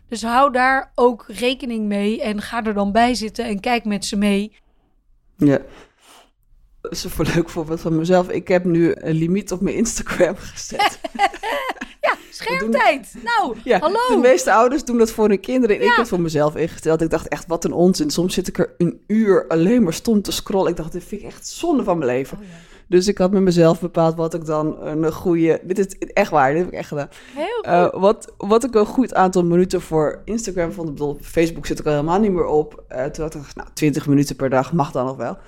Dus 0.09 0.23
hou 0.23 0.53
daar 0.53 0.93
ook 0.95 1.25
rekening 1.29 1.87
mee 1.87 2.23
en 2.23 2.43
ga 2.43 2.65
er 2.65 2.75
dan 2.75 2.93
bij 2.93 3.15
zitten 3.15 3.45
en 3.45 3.61
kijk 3.61 3.85
met 3.85 4.05
ze 4.05 4.17
mee. 4.17 4.57
Ja. 5.37 5.59
Dat 6.81 6.93
is 6.93 7.05
een 7.05 7.27
leuk 7.35 7.49
voorbeeld 7.49 7.81
van 7.81 7.97
mezelf. 7.97 8.29
Ik 8.29 8.49
heb 8.49 8.65
nu 8.65 8.93
een 8.95 9.15
limiet 9.15 9.53
op 9.53 9.61
mijn 9.61 9.77
Instagram 9.77 10.37
gezet. 10.53 11.01
Nou, 13.23 13.57
Ja, 13.65 13.79
hallo. 13.79 13.99
de 14.09 14.17
meeste 14.17 14.53
ouders 14.53 14.85
doen 14.85 14.99
dat 14.99 15.11
voor 15.11 15.29
hun 15.29 15.41
kinderen. 15.41 15.77
En 15.77 15.83
ik 15.83 15.89
heb 15.89 15.97
het 15.97 16.09
voor 16.09 16.21
mezelf 16.21 16.57
ingesteld. 16.57 17.03
Ik 17.03 17.11
dacht 17.11 17.29
echt, 17.29 17.47
wat 17.47 17.65
een 17.65 17.73
onzin. 17.73 18.11
Soms 18.11 18.35
zit 18.35 18.49
ik 18.49 18.59
er 18.59 18.75
een 18.79 19.01
uur 19.07 19.45
alleen 19.49 19.83
maar 19.83 19.93
stom 19.93 20.23
te 20.23 20.33
scrollen. 20.33 20.71
Ik 20.71 20.77
dacht, 20.77 20.93
dit 20.93 21.05
vind 21.05 21.21
ik 21.21 21.27
echt 21.27 21.49
zonde 21.49 21.85
van 21.85 21.99
mijn 21.99 22.11
leven. 22.11 22.39
Oh 22.39 22.45
ja. 22.45 22.51
Dus 22.87 23.09
ik 23.09 23.19
had 23.19 23.31
met 23.31 23.43
mezelf 23.43 23.81
bepaald 23.81 24.17
wat 24.17 24.35
ik 24.35 24.45
dan 24.45 24.77
een 24.87 25.13
goede... 25.13 25.61
Dit 25.63 25.79
is 25.79 26.09
echt 26.13 26.31
waar, 26.31 26.53
dit 26.53 26.59
heb 26.59 26.73
ik 26.73 26.79
echt 26.79 26.89
gedaan. 26.89 27.09
Heel 27.35 27.47
goed. 27.57 27.65
Eh, 27.65 28.01
wat, 28.01 28.33
wat 28.37 28.65
ik 28.65 28.75
een 28.75 28.87
goed 28.87 29.15
aantal 29.15 29.45
minuten 29.45 29.81
voor 29.81 30.21
Instagram 30.25 30.73
vond. 30.73 30.89
Ik 30.89 30.95
bedoel, 30.95 31.09
op 31.11 31.25
Facebook 31.25 31.67
zit 31.67 31.79
ik 31.79 31.87
al 31.87 31.93
helemaal 31.93 32.21
niet 32.21 32.33
meer 32.33 32.45
op. 32.45 32.85
Eh 32.89 33.05
toen 33.05 33.25
had 33.25 33.35
ik 33.35 33.41
nou, 33.55 33.69
20 33.75 34.07
minuten 34.07 34.37
per 34.37 34.51
dag 34.51 34.73
mag 34.73 34.91
dan 34.93 35.07
nog 35.07 35.17
wel. 35.17 35.39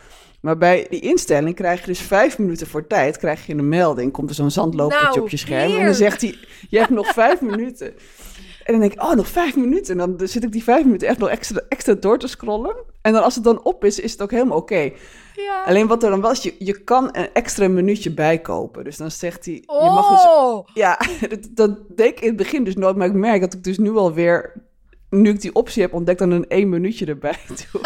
Maar 0.43 0.59
bij 0.59 0.87
die 0.91 1.01
instelling 1.01 1.55
krijg 1.55 1.81
je 1.81 1.87
dus 1.87 2.01
vijf 2.01 2.39
minuten 2.39 2.67
voor 2.67 2.87
tijd. 2.87 3.19
Krijg 3.19 3.47
je 3.47 3.55
een 3.55 3.69
melding. 3.69 4.13
Komt 4.13 4.29
er 4.29 4.35
zo'n 4.35 4.51
zandlopertje 4.51 5.07
Nou, 5.07 5.21
op 5.21 5.29
je 5.29 5.37
scherm. 5.37 5.77
En 5.77 5.85
dan 5.85 5.95
zegt 5.95 6.21
hij, 6.21 6.39
je 6.69 6.79
hebt 6.79 6.91
nog 6.91 7.07
vijf 7.07 7.41
minuten. 7.51 7.87
En 8.65 8.73
dan 8.73 8.81
denk 8.81 8.93
ik, 8.93 9.03
oh, 9.03 9.15
nog 9.15 9.29
vijf 9.29 9.57
minuten. 9.57 10.01
En 10.01 10.17
dan 10.17 10.29
zit 10.29 10.45
ik 10.45 10.53
die 10.53 10.63
vijf 10.63 10.85
minuten 10.85 11.09
echt 11.09 11.19
nog 11.19 11.29
extra, 11.29 11.61
extra 11.69 11.95
door 11.95 12.19
te 12.19 12.27
scrollen. 12.27 12.77
En 13.03 13.13
dan 13.13 13.23
als 13.23 13.35
het 13.35 13.45
dan 13.45 13.65
op 13.65 13.85
is, 13.85 14.01
is 14.01 14.13
het 14.13 14.23
ook 14.23 14.31
helemaal 14.31 14.57
oké. 14.57 14.91
ja. 15.35 15.63
Alleen 15.65 15.87
wat 15.87 16.03
er 16.03 16.11
dan 16.11 16.21
wel 16.21 16.31
is, 16.31 16.43
je, 16.43 16.55
je 16.59 16.83
kan 16.85 17.09
een 17.13 17.29
extra 17.33 17.69
minuutje 17.69 18.15
bijkopen. 18.15 18.85
Dus 18.85 18.97
dan 18.97 19.11
zegt 19.11 19.45
hij, 19.45 19.55
je 19.55 19.91
mag 19.95 20.09
dus 20.09 20.25
Oh, 20.27 20.67
ja, 20.75 20.99
dat, 21.31 21.49
dat 21.51 21.79
deed 21.97 22.09
ik 22.09 22.21
in 22.21 22.29
het 22.29 22.37
begin 22.37 22.65
dus 22.65 22.77
nooit. 22.77 22.97
Maar 22.97 23.07
ik 23.07 23.13
merk 23.13 23.41
dat 23.41 23.55
ik 23.55 23.65
dus 23.65 23.79
nu 23.79 23.91
alweer, 23.97 24.53
nu 25.21 25.31
ik 25.31 25.41
die 25.41 25.55
optie 25.55 25.83
heb 25.83 25.93
ontdekt, 25.93 26.19
dan 26.19 26.31
een 26.31 26.49
één 26.49 26.69
minuutje 26.69 27.07
erbij 27.07 27.39
doe. 27.73 27.81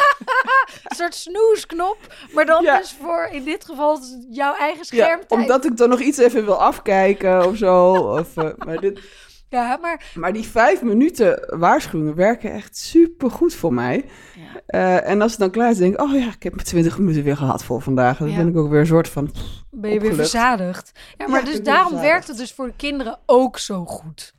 een 0.85 0.97
soort 0.97 1.15
snoesknop, 1.15 1.99
maar 2.33 2.47
dan 2.47 2.63
Ja. 2.65 2.79
dus 2.79 2.97
voor 3.01 3.29
in 3.33 3.45
dit 3.45 3.65
geval 3.65 3.99
jouw 4.31 4.55
eigen 4.55 4.79
Ja, 4.91 5.05
schermtijd. 5.05 5.41
omdat 5.41 5.65
ik 5.65 5.77
dan 5.77 5.89
nog 5.89 6.01
iets 6.01 6.19
even 6.19 6.45
wil 6.45 6.61
afkijken 6.63 7.47
of 7.47 7.57
zo. 7.57 7.93
Of, 7.93 8.37
eh, 8.37 8.51
maar, 8.67 8.81
dit, 8.81 9.01
Ja, 9.49 9.79
maar 9.81 10.11
maar 10.15 10.33
die 10.33 10.45
vijf 10.45 10.83
minuten 10.83 11.59
waarschuwingen 11.59 12.15
werken 12.15 12.53
echt 12.53 12.77
super 12.77 13.31
goed 13.31 13.55
voor 13.55 13.75
mij. 13.75 14.05
Ja. 14.37 14.61
Eh, 14.67 15.11
en 15.11 15.21
als 15.23 15.31
het 15.31 15.41
dan 15.41 15.51
klaar 15.51 15.71
is, 15.71 15.77
denk 15.79 15.95
ik, 15.95 16.01
oh 16.01 16.13
ja, 16.13 16.27
ik 16.27 16.43
heb 16.43 16.55
mijn 16.55 16.67
twintig 16.67 16.99
minuten 16.99 17.23
weer 17.23 17.37
gehad 17.37 17.65
voor 17.65 17.83
vandaag. 17.83 18.19
Dan 18.19 18.31
Ja. 18.31 18.37
ben 18.37 18.49
ik 18.49 18.57
ook 18.57 18.71
weer 18.71 18.81
een 18.81 18.87
soort 18.87 19.09
van, 19.09 19.31
ben 19.71 19.91
je 19.93 20.01
weer 20.01 20.15
verzadigd. 20.15 20.93
Ja, 21.19 21.29
maar 21.29 21.41
Ja, 21.45 21.47
dus 21.51 21.63
daarom 21.63 22.01
werkt 22.01 22.29
het 22.29 22.37
dus 22.37 22.53
voor 22.53 22.67
de 22.67 22.77
kinderen 22.77 23.19
ook 23.27 23.59
zo 23.59 23.85
goed. 23.85 24.35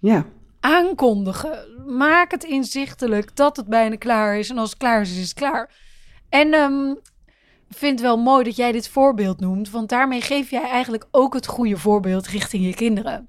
ja. 0.00 0.24
Aankondigen. 0.66 1.84
Maak 1.86 2.30
het 2.30 2.44
inzichtelijk 2.44 3.36
dat 3.36 3.56
het 3.56 3.66
bijna 3.66 3.96
klaar 3.96 4.38
is. 4.38 4.50
En 4.50 4.58
als 4.58 4.70
het 4.70 4.78
klaar 4.78 5.00
is, 5.00 5.10
is 5.10 5.28
het 5.28 5.34
klaar. 5.34 5.74
En 6.28 6.54
ik 7.68 7.76
vind 7.76 7.92
het 7.92 8.00
wel 8.00 8.16
mooi 8.16 8.44
dat 8.44 8.56
jij 8.56 8.72
dit 8.72 8.88
voorbeeld 8.88 9.40
noemt. 9.40 9.70
Want 9.70 9.88
daarmee 9.88 10.20
geef 10.20 10.50
jij 10.50 10.62
eigenlijk 10.62 11.06
ook 11.10 11.34
het 11.34 11.46
goede 11.46 11.76
voorbeeld 11.76 12.26
richting 12.26 12.64
je 12.64 12.74
kinderen. 12.74 13.28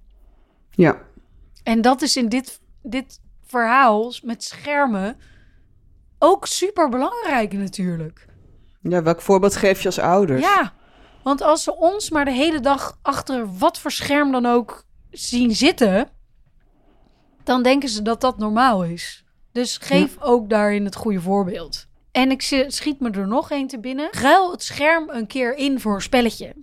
Ja, 0.71 0.97
En 1.63 1.81
dat 1.81 2.01
is 2.01 2.17
in 2.17 2.29
dit, 2.29 2.59
dit 2.81 3.19
verhaal 3.45 4.13
met 4.23 4.43
schermen 4.43 5.17
ook 6.19 6.45
super 6.45 6.89
belangrijk 6.89 7.53
natuurlijk. 7.53 8.25
ja, 8.81 9.03
welk 9.03 9.21
voorbeeld 9.21 9.55
geef 9.55 9.79
je 9.81 9.87
als 9.87 9.99
ouders? 9.99 10.41
Ja, 10.41 10.73
want 11.23 11.41
als 11.41 11.63
ze 11.63 11.75
ons 11.75 12.09
maar 12.09 12.25
de 12.25 12.31
hele 12.31 12.59
dag 12.59 12.97
achter 13.01 13.57
wat 13.57 13.79
voor 13.79 13.91
scherm 13.91 14.31
dan 14.31 14.45
ook 14.45 14.85
zien 15.11 15.55
zitten, 15.55 16.09
dan 17.47 17.63
denken 17.63 17.89
ze 17.89 18.01
dat 18.01 18.21
dat 18.21 18.37
normaal 18.37 18.83
is. 18.83 19.25
Dus 19.51 19.77
geef 19.77 20.21
ook 20.21 20.49
daarin 20.49 20.85
het 20.85 20.95
goede 20.95 21.21
voorbeeld. 21.21 21.87
En 22.11 22.31
ik 22.31 22.41
schiet 22.67 22.99
me 22.99 23.11
er 23.11 23.27
nog 23.27 23.51
één 23.51 23.67
te 23.67 23.79
binnen. 23.79 24.07
Ruil 24.11 24.51
het 24.51 24.63
scherm 24.63 25.09
een 25.09 25.27
keer 25.27 25.55
in 25.55 25.79
voor 25.79 25.95
een 25.95 26.01
spelletje. 26.01 26.53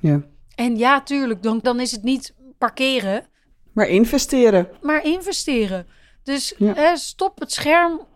ja. 0.00 0.22
En 0.54 0.76
ja, 0.76 1.02
tuurlijk, 1.02 1.42
dan, 1.42 1.58
dan 1.62 1.80
is 1.80 1.92
het 1.92 2.02
niet 2.02 2.34
parkeren, 2.58 3.26
Maar 3.72 3.88
investeren. 3.88 4.68
maar 4.82 5.04
investeren. 5.04 5.86
Dus 6.22 6.54
Ja. 6.58 6.74
eh, 6.74 6.94
stop 6.94 7.38
het 7.40 7.52
scherm 7.52 8.06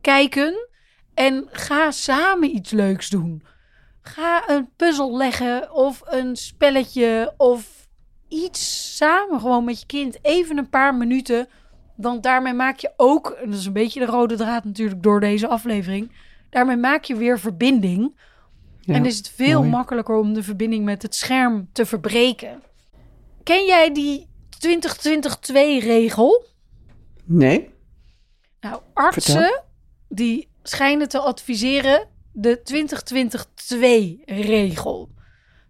kijken 0.00 0.68
en 1.14 1.48
ga 1.52 1.90
samen 1.90 2.54
iets 2.56 2.70
leuks 2.70 3.08
doen. 3.10 3.42
Ga 4.02 4.48
een 4.50 4.70
puzzel 4.76 5.16
leggen 5.16 5.72
of 5.72 6.00
een 6.04 6.36
spelletje 6.36 7.34
of 7.36 7.83
iets 8.34 8.96
samen 8.96 9.40
gewoon 9.40 9.64
met 9.64 9.80
je 9.80 9.86
kind. 9.86 10.18
Even 10.22 10.58
een 10.58 10.68
paar 10.68 10.94
minuten. 10.94 11.48
Want 11.96 12.22
daarmee 12.22 12.52
maak 12.52 12.78
je 12.78 12.92
ook, 12.96 13.30
en 13.30 13.50
dat 13.50 13.58
is 13.58 13.66
een 13.66 13.72
beetje 13.72 14.00
de 14.00 14.06
rode 14.06 14.36
draad 14.36 14.64
natuurlijk 14.64 15.02
door 15.02 15.20
deze 15.20 15.48
aflevering. 15.48 16.12
Daarmee 16.50 16.76
maak 16.76 17.04
je 17.04 17.16
weer 17.16 17.38
verbinding. 17.38 18.16
Ja, 18.80 18.94
en 18.94 19.04
is 19.04 19.16
het 19.16 19.28
veel 19.28 19.58
mooi. 19.58 19.70
makkelijker 19.70 20.16
om 20.16 20.34
de 20.34 20.42
verbinding 20.42 20.84
met 20.84 21.02
het 21.02 21.14
scherm 21.14 21.68
te 21.72 21.86
verbreken. 21.86 22.62
Ken 23.42 23.66
jij 23.66 23.92
die 23.92 24.28
2022-regel? 24.66 26.44
Nee? 27.24 27.70
Nou, 28.60 28.80
artsen 28.92 29.32
Vertel. 29.32 29.64
die 30.08 30.48
schijnen 30.62 31.08
te 31.08 31.18
adviseren 31.18 32.08
de 32.32 32.62
2022-regel. 32.72 35.08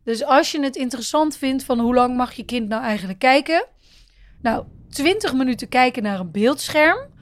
Dus 0.05 0.25
als 0.25 0.53
je 0.53 0.63
het 0.63 0.77
interessant 0.77 1.37
vindt 1.37 1.65
van 1.65 1.81
hoe 1.81 1.95
lang 1.95 2.17
mag 2.17 2.33
je 2.33 2.45
kind 2.45 2.69
nou 2.69 2.83
eigenlijk 2.83 3.19
kijken? 3.19 3.67
Nou, 4.43 4.65
20 4.89 5.35
minuten 5.35 5.69
kijken 5.69 6.03
naar 6.03 6.21
een 6.21 6.31
beeldscherm. 6.31 7.13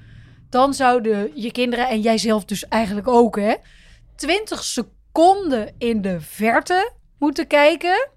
Dan 0.50 0.74
zouden 0.74 1.30
je 1.34 1.52
kinderen 1.52 1.88
en 1.88 2.00
jijzelf 2.00 2.44
dus 2.44 2.68
eigenlijk 2.68 3.08
ook, 3.08 3.36
hè, 3.36 3.54
20 4.16 4.64
seconden 4.64 5.74
in 5.78 6.02
de 6.02 6.20
verte 6.20 6.92
moeten 7.18 7.46
kijken. 7.46 8.08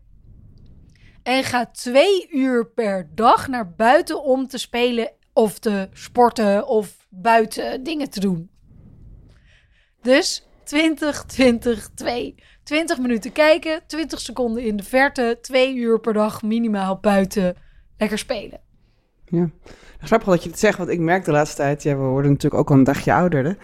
En 1.24 1.44
ga 1.44 1.66
twee 1.66 2.28
uur 2.30 2.68
per 2.68 3.10
dag 3.16 3.48
naar 3.48 3.74
buiten 3.74 4.24
om 4.24 4.48
te 4.48 4.58
spelen 4.58 5.12
of 5.34 5.60
te 5.60 5.90
sporten 5.94 6.68
of 6.68 7.08
buiten 7.10 7.84
dingen 7.84 8.10
te 8.10 8.20
doen. 8.20 8.50
Dus 10.02 10.46
20, 10.64 11.24
20, 11.26 11.90
2. 11.96 12.36
20 12.66 13.00
minuten 13.00 13.32
kijken, 13.32 13.82
20 13.88 14.20
seconden 14.20 14.64
in 14.64 14.76
de 14.76 14.84
verte, 14.84 15.38
2 15.42 15.76
uur 15.76 16.00
per 16.00 16.14
dag 16.14 16.42
minimaal 16.42 16.98
buiten 17.00 17.56
lekker 17.98 18.18
spelen. 18.18 18.60
Ja. 19.26 19.50
Grappig 20.00 20.28
dat 20.28 20.44
je 20.44 20.50
het 20.50 20.60
zegt, 20.60 20.78
want 20.78 20.90
ik 20.90 21.00
merk 21.00 21.26
de 21.26 21.32
laatste 21.32 21.56
tijd, 21.56 21.84
ja, 21.84 21.96
we 21.96 22.04
worden 22.04 22.32
natuurlijk 22.32 22.62
ook 22.62 22.70
al 22.70 22.76
een 22.76 22.84
dagje 22.84 23.14
ouder, 23.14 23.46
hè? 23.46 23.54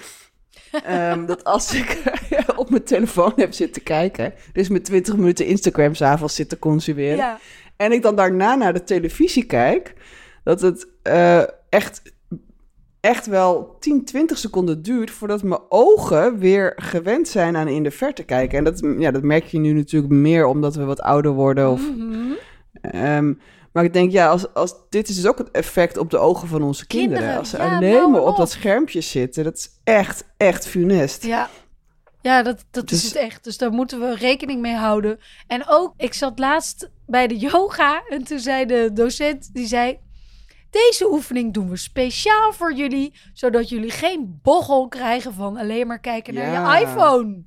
Ehm, 0.86 1.26
dat 1.26 1.44
als 1.44 1.74
ik 1.74 2.02
op 2.56 2.70
mijn 2.70 2.84
telefoon 2.84 3.34
heb 3.36 3.54
zitten 3.54 3.84
kijken, 3.84 4.34
dus 4.54 4.70
met 4.70 4.86
20 4.86 5.16
minuten 5.16 5.46
Instagram 5.46 5.96
s'avonds 5.96 6.36
zitten 6.36 6.60
consumeren, 6.60 7.16
Ja, 7.16 7.40
en 7.76 7.92
ik 7.92 8.02
dan 8.02 8.16
daarna 8.16 8.56
naar 8.56 8.74
de 8.74 8.84
televisie 8.84 9.46
kijk, 9.46 9.94
dat 10.44 10.62
het 10.62 10.88
eh, 11.02 11.44
echt, 11.70 12.02
echt 13.02 13.26
wel 13.26 13.76
10, 13.80 14.06
20 14.06 14.38
seconden 14.38 14.82
duurt 14.82 15.12
voordat 15.12 15.44
mijn 15.44 15.62
ogen 15.70 16.38
weer 16.38 16.74
gewend 16.76 17.28
zijn 17.28 17.56
aan 17.56 17.68
in 17.68 17.84
de 17.84 17.92
verte 17.92 18.24
kijken. 18.24 18.58
En 18.58 18.64
dat, 18.64 18.80
ja, 18.98 19.12
dat 19.12 19.24
merk 19.24 19.46
je 19.46 19.60
nu 19.60 19.74
natuurlijk 19.74 20.14
meer 20.14 20.46
omdat 20.46 20.76
we 20.76 20.84
wat 20.84 21.02
ouder 21.02 21.32
worden. 21.32 21.72
Of, 21.72 21.82
Mhm. 21.96 22.32
ehm, 22.82 23.34
maar 23.74 23.84
ik 23.84 23.94
denk, 23.94 24.12
ja, 24.12 24.30
als, 24.30 24.54
als, 24.54 24.74
dit 24.90 25.10
is 25.10 25.16
dus 25.16 25.28
ook 25.28 25.38
het 25.38 25.52
effect 25.52 25.98
op 25.98 26.10
de 26.10 26.18
ogen 26.18 26.48
van 26.48 26.62
onze 26.64 26.88
kinderen. 26.88 27.14
Kinderen, 27.16 27.40
als 27.40 27.50
ze 27.50 27.58
ja, 27.58 27.76
alleen 27.76 28.12
maar 28.12 28.22
op 28.26 28.38
dat 28.38 28.52
schermpje 28.52 29.02
zitten, 29.02 29.44
dat 29.44 29.56
is 29.58 29.70
echt, 29.84 30.24
echt 30.38 30.68
funest. 30.68 31.26
Ja, 31.26 31.50
ja 32.22 32.44
dat, 32.44 32.66
dat 32.72 32.92
is 32.92 33.02
Dus- 33.02 33.14
het 33.14 33.22
echt. 33.22 33.44
Dus 33.44 33.58
daar 33.58 33.72
moeten 33.72 34.00
we 34.00 34.16
rekening 34.16 34.62
mee 34.62 34.76
houden. 34.76 35.20
En 35.48 35.64
ook, 35.68 35.94
ik 35.98 36.14
zat 36.14 36.40
laatst 36.40 36.90
bij 37.08 37.28
de 37.28 37.38
yoga 37.38 38.04
en 38.10 38.24
toen 38.24 38.40
zei 38.40 38.66
de 38.66 38.90
docent, 38.94 39.50
die 39.54 39.66
zei... 39.68 40.00
Deze 40.72 41.12
oefening 41.12 41.54
doen 41.54 41.70
we 41.70 41.78
speciaal 41.78 42.54
voor 42.54 42.74
jullie, 42.74 43.14
zodat 43.34 43.70
jullie 43.70 43.92
geen 43.92 44.40
bochel 44.44 44.88
krijgen 44.88 45.34
van 45.34 45.58
alleen 45.58 45.88
maar 45.88 46.00
kijken 46.00 46.34
naar 46.34 46.52
Ja. 46.52 46.78
je 46.78 46.86
iPhone. 46.86 47.44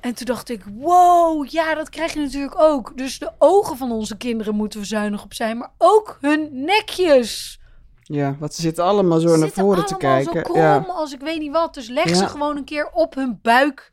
En 0.00 0.14
toen 0.14 0.26
dacht 0.26 0.48
ik, 0.48 0.64
wow, 0.78 1.46
ja, 1.50 1.74
dat 1.74 1.88
krijg 1.88 2.12
je 2.12 2.20
natuurlijk 2.20 2.60
ook. 2.60 2.96
Dus 2.96 3.18
de 3.18 3.30
ogen 3.38 3.76
van 3.76 3.92
onze 3.92 4.16
kinderen 4.16 4.54
moeten 4.54 4.80
we 4.80 4.86
zuinig 4.86 5.24
op 5.24 5.34
zijn, 5.34 5.58
maar 5.58 5.72
ook 5.78 6.18
hun 6.20 6.48
nekjes. 6.64 7.60
Ja, 8.02 8.36
want 8.38 8.54
ze 8.54 8.60
zitten 8.60 8.84
allemaal 8.84 9.20
zo 9.20 9.28
Ze 9.28 9.36
naar 9.38 9.48
voren 9.48 9.86
te 9.86 9.94
allemaal 9.94 10.14
kijken. 10.24 10.32
zo 10.34 10.40
krom 10.42 10.56
ja. 10.62 10.78
als 10.88 11.12
ik 11.12 11.20
weet 11.20 11.38
niet 11.38 11.52
wat. 11.52 11.74
Dus 11.74 11.88
leg 11.88 12.08
Ja. 12.08 12.14
ze 12.14 12.28
gewoon 12.28 12.56
een 12.56 12.64
keer 12.64 12.90
op 12.92 13.14
hun 13.14 13.38
buik 13.42 13.92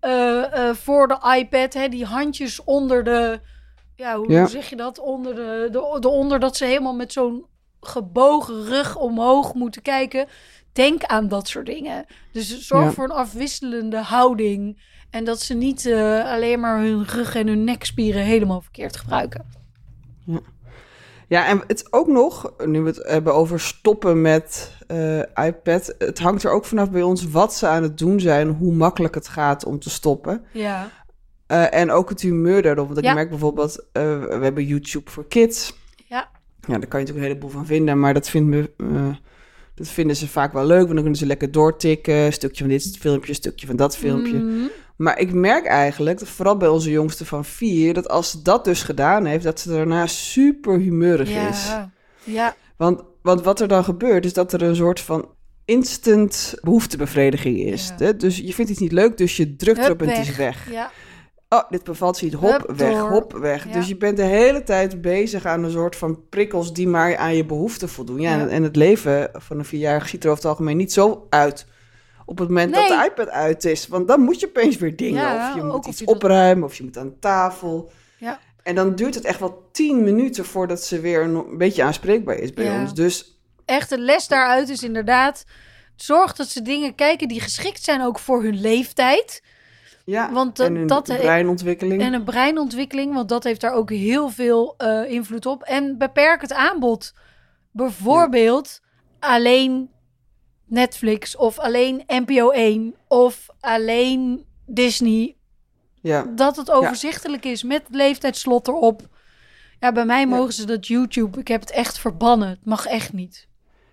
eh, 0.00 0.68
eh, 0.68 0.74
voor 0.74 1.08
de 1.08 1.34
iPad. 1.38 1.74
Hè, 1.74 1.88
die 1.88 2.04
handjes 2.04 2.64
onder 2.64 3.04
de... 3.04 3.40
Ja, 3.94 4.16
hoe, 4.16 4.32
Ja. 4.32 4.40
hoe 4.40 4.48
zeg 4.48 4.70
je 4.70 4.76
dat? 4.76 4.98
Onder 4.98 5.34
de, 5.34 5.68
de, 5.72 5.96
de 6.00 6.08
onder 6.08 6.40
dat 6.40 6.56
ze 6.56 6.64
helemaal 6.64 6.94
met 6.94 7.12
zo'n 7.12 7.46
gebogen 7.80 8.64
rug 8.64 8.96
omhoog 8.96 9.54
moeten 9.54 9.82
kijken. 9.82 10.26
Denk 10.72 11.04
aan 11.04 11.28
dat 11.28 11.48
soort 11.48 11.66
dingen. 11.66 12.04
Dus 12.32 12.60
zorg 12.66 12.84
Ja. 12.84 12.90
voor 12.92 13.04
een 13.04 13.10
afwisselende 13.10 13.96
houding. 14.02 14.82
En 15.10 15.24
dat 15.24 15.40
ze 15.40 15.54
niet 15.54 15.86
eh, 15.86 16.24
alleen 16.32 16.60
maar 16.60 16.78
hun 16.80 17.04
rug 17.04 17.34
en 17.34 17.46
hun 17.46 17.64
nekspieren 17.64 18.22
helemaal 18.22 18.60
verkeerd 18.60 18.96
gebruiken. 18.96 19.44
Ja, 21.28 21.46
en 21.46 21.62
het 21.66 21.92
ook 21.92 22.06
nog, 22.06 22.52
nu 22.66 22.80
we 22.80 22.88
het 22.88 23.02
hebben 23.08 23.34
over 23.34 23.60
stoppen 23.60 24.20
met 24.20 24.76
eh, 24.86 25.18
iPad, 25.18 25.94
het 25.98 26.18
hangt 26.18 26.42
er 26.44 26.50
ook 26.50 26.64
vanaf 26.64 26.90
bij 26.90 27.02
ons 27.02 27.24
wat 27.30 27.54
ze 27.54 27.66
aan 27.66 27.82
het 27.82 27.98
doen 27.98 28.20
zijn, 28.20 28.48
hoe 28.48 28.72
makkelijk 28.74 29.14
het 29.14 29.28
gaat 29.28 29.64
om 29.64 29.78
te 29.78 29.90
stoppen. 29.90 30.44
Ja. 30.52 30.88
Eh, 31.46 31.74
en 31.74 31.90
ook 31.90 32.08
het 32.08 32.20
humeur 32.20 32.62
daarop. 32.62 32.86
Want 32.86 32.98
ik 32.98 33.04
Ja. 33.04 33.14
merk 33.14 33.30
bijvoorbeeld, 33.30 33.86
eh, 33.92 34.02
we 34.20 34.38
hebben 34.42 34.64
YouTube 34.64 35.10
voor 35.10 35.26
kids. 35.28 35.74
Ja. 36.08 36.28
Ja, 36.68 36.78
daar 36.78 36.88
kan 36.88 37.00
je 37.00 37.06
natuurlijk 37.06 37.16
een 37.16 37.22
heleboel 37.22 37.50
van 37.50 37.66
vinden, 37.66 38.00
maar 38.00 38.14
dat, 38.14 38.28
vindt 38.28 38.48
me, 38.48 38.70
eh, 38.76 39.16
dat 39.74 39.88
vinden 39.88 40.16
ze 40.16 40.28
vaak 40.28 40.52
wel 40.52 40.66
leuk, 40.66 40.78
want 40.78 40.88
dan 40.88 41.00
kunnen 41.00 41.18
ze 41.18 41.26
lekker 41.26 41.50
doortikken. 41.50 42.14
Een 42.14 42.32
stukje 42.32 42.58
van 42.58 42.68
dit 42.68 42.96
filmpje, 43.00 43.28
een 43.28 43.34
stukje 43.34 43.66
van 43.66 43.76
dat 43.76 43.96
filmpje. 43.96 44.38
Mhm. 44.38 44.66
Maar 44.96 45.18
ik 45.18 45.32
merk 45.32 45.66
eigenlijk, 45.66 46.20
vooral 46.26 46.56
bij 46.56 46.68
onze 46.68 46.90
jongste 46.90 47.24
van 47.24 47.44
vier, 47.44 47.94
dat 47.94 48.08
als 48.08 48.30
ze 48.30 48.42
dat 48.42 48.64
dus 48.64 48.82
gedaan 48.82 49.24
heeft, 49.24 49.44
dat 49.44 49.60
ze 49.60 49.68
daarna 49.68 50.06
super 50.06 50.78
humeurig 50.78 51.28
is. 51.28 51.72
Ja. 52.24 52.56
Want, 52.76 53.02
want 53.22 53.42
wat 53.42 53.60
er 53.60 53.68
dan 53.68 53.84
gebeurt, 53.84 54.24
is 54.24 54.32
dat 54.32 54.52
er 54.52 54.62
een 54.62 54.76
soort 54.76 55.00
van 55.00 55.28
instant 55.64 56.54
behoeftebevrediging 56.62 57.58
is. 57.58 57.92
Ja. 57.98 58.12
Dus 58.12 58.36
je 58.36 58.54
vindt 58.54 58.70
iets 58.70 58.80
niet 58.80 58.92
leuk, 58.92 59.16
dus 59.16 59.36
je 59.36 59.56
drukt 59.56 59.78
erop 59.78 60.00
Hup, 60.00 60.08
en 60.08 60.16
het 60.16 60.28
is 60.28 60.36
weg. 60.36 60.70
Ja. 60.70 60.90
Oh, 61.48 61.62
dit 61.70 61.84
bevalt 61.84 62.16
ze 62.16 62.24
niet. 62.24 62.34
Hop, 62.34 62.50
Hup, 62.50 62.76
weg, 62.76 62.92
door. 62.92 63.10
hop, 63.10 63.32
weg. 63.32 63.66
Ja. 63.66 63.72
Dus 63.72 63.88
je 63.88 63.96
bent 63.96 64.16
de 64.16 64.22
hele 64.22 64.62
tijd 64.62 65.00
bezig 65.00 65.44
aan 65.46 65.64
een 65.64 65.70
soort 65.70 65.96
van 65.96 66.28
prikkels 66.28 66.72
die 66.72 66.88
maar 66.88 67.16
aan 67.16 67.36
je 67.36 67.44
behoeften 67.44 67.88
voldoen. 67.88 68.20
Ja, 68.20 68.30
Ja. 68.36 68.40
En, 68.40 68.48
en 68.48 68.62
het 68.62 68.76
leven 68.76 69.30
van 69.32 69.58
een 69.58 69.64
vierjarige 69.64 70.08
ziet 70.08 70.24
er 70.24 70.30
over 70.30 70.42
het 70.42 70.50
algemeen 70.50 70.76
niet 70.76 70.92
zo 70.92 71.26
uit. 71.30 71.66
Op 72.24 72.38
het 72.38 72.48
moment 72.48 72.70
Nee. 72.70 72.88
dat 72.88 72.98
de 72.98 73.04
iPad 73.10 73.28
uit 73.28 73.64
is. 73.64 73.86
Want 73.86 74.08
dan 74.08 74.20
moet 74.20 74.40
je 74.40 74.46
opeens 74.46 74.76
weer 74.76 74.96
dingen. 74.96 75.22
Ja, 75.22 75.48
of 75.48 75.56
je 75.56 75.62
moet 75.62 75.86
iets 75.86 75.98
je 75.98 76.06
opruimen, 76.06 76.64
of 76.64 76.74
je 76.74 76.82
moet 76.84 76.98
aan 76.98 77.18
tafel. 77.20 77.90
Ja. 78.18 78.38
En 78.62 78.74
dan 78.74 78.94
duurt 78.94 79.14
het 79.14 79.24
echt 79.24 79.40
wel 79.40 79.68
tien 79.72 80.02
minuten 80.04 80.44
voordat 80.44 80.82
ze 80.82 81.00
weer 81.00 81.22
een, 81.22 81.58
beetje 81.58 81.82
aanspreekbaar 81.82 82.36
is 82.36 82.52
bij 82.52 82.80
ons. 82.80 82.94
Dus 82.94 83.40
echt 83.64 83.88
de 83.88 83.98
les 83.98 84.28
daaruit 84.28 84.68
is 84.68 84.82
inderdaad... 84.82 85.44
zorg 85.96 86.32
dat 86.32 86.48
ze 86.48 86.62
dingen 86.62 86.94
kijken 86.94 87.28
die 87.28 87.40
geschikt 87.40 87.82
zijn 87.82 88.02
ook 88.02 88.18
voor 88.18 88.42
hun 88.42 88.60
leeftijd. 88.60 89.42
Ja, 90.10 90.32
Want 90.32 90.56
dat- 90.56 90.66
en 90.66 90.86
dat- 90.86 91.04
breinontwikkeling. 91.04 92.02
En 92.02 92.12
een 92.12 92.24
breinontwikkeling, 92.24 93.14
want 93.14 93.28
dat 93.28 93.44
heeft 93.44 93.60
daar 93.60 93.72
ook 93.72 93.90
heel 93.90 94.28
veel 94.28 94.74
eh, 94.76 95.10
invloed 95.10 95.46
op. 95.46 95.62
En 95.62 95.98
beperk 95.98 96.40
het 96.40 96.52
aanbod. 96.52 97.12
Bijvoorbeeld 97.72 98.80
alleen 99.20 99.90
Netflix 100.64 101.36
of 101.36 101.58
alleen 101.58 102.02
NPO 102.06 102.50
1 102.50 102.94
of 103.08 103.46
alleen 103.60 104.44
Disney. 104.66 105.36
ja. 106.02 106.22
Dat 106.34 106.56
het 106.56 106.70
overzichtelijk 106.70 107.44
is 107.44 107.62
met 107.62 107.82
leeftijdsslot 107.90 108.68
erop. 108.68 109.02
Ja, 109.80 109.92
bij 109.92 110.04
mij 110.04 110.26
mogen 110.26 110.52
ze 110.52 110.66
dat 110.66 110.86
YouTube. 110.86 111.40
Ik 111.40 111.48
heb 111.48 111.60
het 111.60 111.70
echt 111.70 111.98
verbannen. 111.98 112.48
Het 112.48 112.64
mag 112.64 112.86
echt 112.86 113.12
niet. 113.12 113.46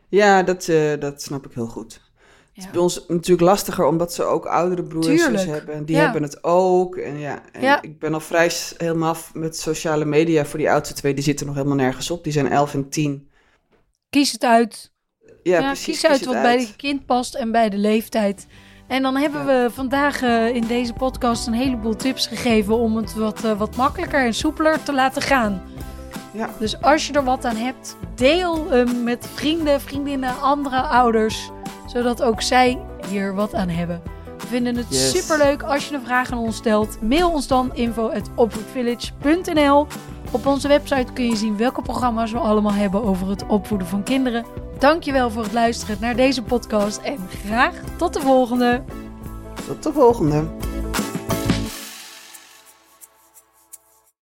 ja, 0.10 0.44
dat, 0.44 0.68
eh, 0.68 1.00
dat 1.00 1.22
snap 1.22 1.46
ik 1.46 1.54
heel 1.54 1.68
goed. 1.68 2.02
Het 2.56 2.64
is 2.64 2.72
bij 2.72 2.82
ons 2.82 3.06
natuurlijk 3.08 3.48
lastiger, 3.48 3.86
omdat 3.86 4.14
ze 4.14 4.24
ook 4.24 4.46
oudere 4.46 4.84
broers 4.84 5.24
hebben. 5.46 5.74
En 5.74 5.86
die 5.86 5.98
hebben 5.98 6.24
het 6.24 6.44
ook. 6.44 6.96
En 6.96 7.20
ja, 7.20 7.42
en 7.52 7.80
ik 7.82 8.00
ben 8.00 8.14
al 8.14 8.20
vrij 8.20 8.52
helemaal 8.78 9.10
af 9.10 9.34
met 9.34 9.58
sociale 9.58 10.06
media 10.06 10.46
voor 10.46 10.60
die 10.60 10.72
oudste 10.72 10.94
twee. 10.94 11.14
Die 11.14 11.24
zitten 11.24 11.46
nog 11.46 11.56
helemaal 11.56 11.78
nergens 11.78 12.12
op. 12.12 12.24
Die 12.24 12.34
zijn 12.34 12.52
11 12.52 12.74
en 12.74 12.90
10. 12.90 13.30
Kies 14.10 14.32
het 14.32 14.44
uit. 14.44 14.92
Ja, 15.44 15.60
precies. 15.60 15.86
kies 15.86 16.06
uit 16.06 16.26
wat 16.26 16.42
bij 16.42 16.60
het 16.60 16.76
kind 16.76 17.06
past 17.06 17.36
en 17.36 17.52
bij 17.52 17.70
de 17.70 17.78
leeftijd. 17.78 18.48
En 18.88 19.02
dan 19.02 19.16
hebben 19.16 19.46
we 19.46 19.70
vandaag 19.72 20.22
eh, 20.22 20.56
in 20.56 20.68
deze 20.68 20.94
podcast 20.94 21.48
een 21.48 21.54
heleboel 21.54 21.96
tips 21.96 22.28
gegeven 22.28 22.76
om 22.76 22.96
het 22.96 23.14
wat, 23.14 23.44
eh, 23.44 23.58
wat 23.58 23.76
makkelijker 23.76 24.26
en 24.26 24.34
soepeler 24.34 24.84
te 24.84 24.94
laten 24.94 25.22
gaan. 25.22 25.62
Ja. 26.32 26.50
Dus 26.60 26.82
als 26.82 27.08
je 27.08 27.14
er 27.14 27.24
wat 27.24 27.46
aan 27.46 27.56
hebt, 27.56 27.98
deel 28.16 28.70
hem 28.70 29.04
met 29.04 29.28
vrienden, 29.34 29.82
vriendinnen, 29.82 30.42
andere 30.42 30.82
ouders, 30.82 31.50
zodat 31.96 32.22
ook 32.22 32.42
zij 32.42 32.80
hier 33.10 33.36
wat 33.36 33.54
aan 33.54 33.70
hebben. 33.70 34.02
We 34.38 34.48
vinden 34.48 34.76
het 34.76 34.86
Yes. 34.90 35.12
superleuk 35.12 35.64
als 35.64 35.88
je 35.88 35.96
een 35.96 36.06
vraag 36.06 36.32
aan 36.32 36.38
ons 36.38 36.56
stelt. 36.56 37.02
Mail 37.02 37.32
ons 37.32 37.48
dan 37.48 37.76
info@opvoedvillage.nl. 37.76 39.88
Op 40.32 40.46
onze 40.46 40.68
website 40.68 41.14
kun 41.14 41.26
je 41.26 41.36
zien 41.36 41.58
welke 41.58 41.82
programma's 41.82 42.32
we 42.32 42.38
allemaal 42.38 42.74
hebben 42.74 43.04
over 43.04 43.30
het 43.30 43.46
opvoeden 43.48 43.88
van 43.88 44.04
kinderen. 44.04 44.46
Dankjewel 44.80 45.32
voor 45.32 45.44
het 45.44 45.54
luisteren 45.54 45.98
naar 46.00 46.16
deze 46.16 46.44
podcast 46.44 47.02
en 47.02 47.18
graag 47.46 47.74
tot 47.98 48.14
de 48.14 48.22
volgende. 48.22 48.84
Tot 49.68 49.84
de 49.84 49.94
volgende. 49.94 50.44